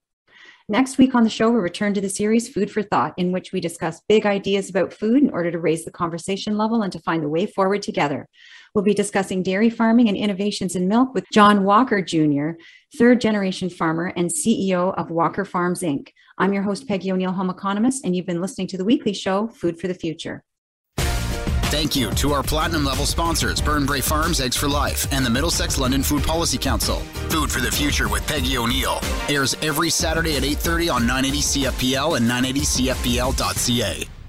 Next 0.71 0.99
week 0.99 1.17
on 1.17 1.25
the 1.25 1.31
show, 1.31 1.51
we'll 1.51 1.63
return 1.63 1.95
to 1.95 2.01
the 2.01 2.09
series 2.09 2.49
Food 2.49 2.71
for 2.71 2.81
Thought, 2.81 3.15
in 3.17 3.33
which 3.33 3.51
we 3.51 3.59
discuss 3.59 4.03
big 4.09 4.25
ideas 4.25 4.71
about 4.71 4.93
food 4.93 5.21
in 5.21 5.31
order 5.31 5.51
to 5.51 5.59
raise 5.59 5.85
the 5.85 5.91
conversation 5.91 6.57
level 6.57 6.83
and 6.83 6.93
to 6.93 7.01
find 7.01 7.25
the 7.25 7.29
way 7.29 7.45
forward 7.45 7.83
together. 7.83 8.29
We'll 8.73 8.85
be 8.85 8.95
discussing 8.95 9.43
dairy 9.43 9.69
farming 9.69 10.07
and 10.07 10.17
innovations 10.17 10.77
in 10.77 10.87
milk 10.87 11.13
with 11.13 11.25
John 11.33 11.65
Walker 11.65 12.01
Jr., 12.01 12.51
third 12.97 13.21
generation 13.21 13.69
farmer 13.69 14.13
and 14.15 14.31
CEO 14.31 14.97
of 14.97 15.11
Walker 15.11 15.45
Farms 15.45 15.83
Inc. 15.83 16.11
I'm 16.39 16.53
your 16.53 16.63
host, 16.63 16.87
Peggy 16.87 17.11
O'Neill, 17.11 17.33
home 17.33 17.51
economist, 17.51 18.05
and 18.05 18.15
you've 18.15 18.27
been 18.27 18.41
listening 18.41 18.69
to 18.69 18.79
the 18.79 18.85
weekly 18.85 19.13
show, 19.13 19.49
Food 19.49 19.81
for 19.81 19.89
the 19.89 19.95
Future. 19.95 20.45
Thank 21.71 21.95
you 21.95 22.11
to 22.15 22.33
our 22.33 22.43
platinum 22.43 22.85
level 22.85 23.07
sponsors, 23.07 23.61
Burnbrae 23.61 24.03
Farms, 24.03 24.41
Eggs 24.41 24.57
for 24.57 24.69
Life, 24.69 25.07
and 25.13 25.25
the 25.25 25.31
Middlesex 25.31 25.79
London 25.79 26.03
Food 26.03 26.25
Policy 26.25 26.59
Council. 26.59 26.97
Food 27.31 27.49
for 27.49 27.61
the 27.61 27.71
Future 27.71 28.09
with 28.09 28.27
Peggy 28.27 28.59
O'Neill 28.59 28.99
airs 29.29 29.55
every 29.63 29.89
Saturday 29.89 30.37
at 30.37 30.43
8:30 30.43 30.93
on 30.93 31.07
980 31.07 31.41
CFPL 31.41 32.17
and 32.17 32.29
980CFPL.ca. 32.29 34.20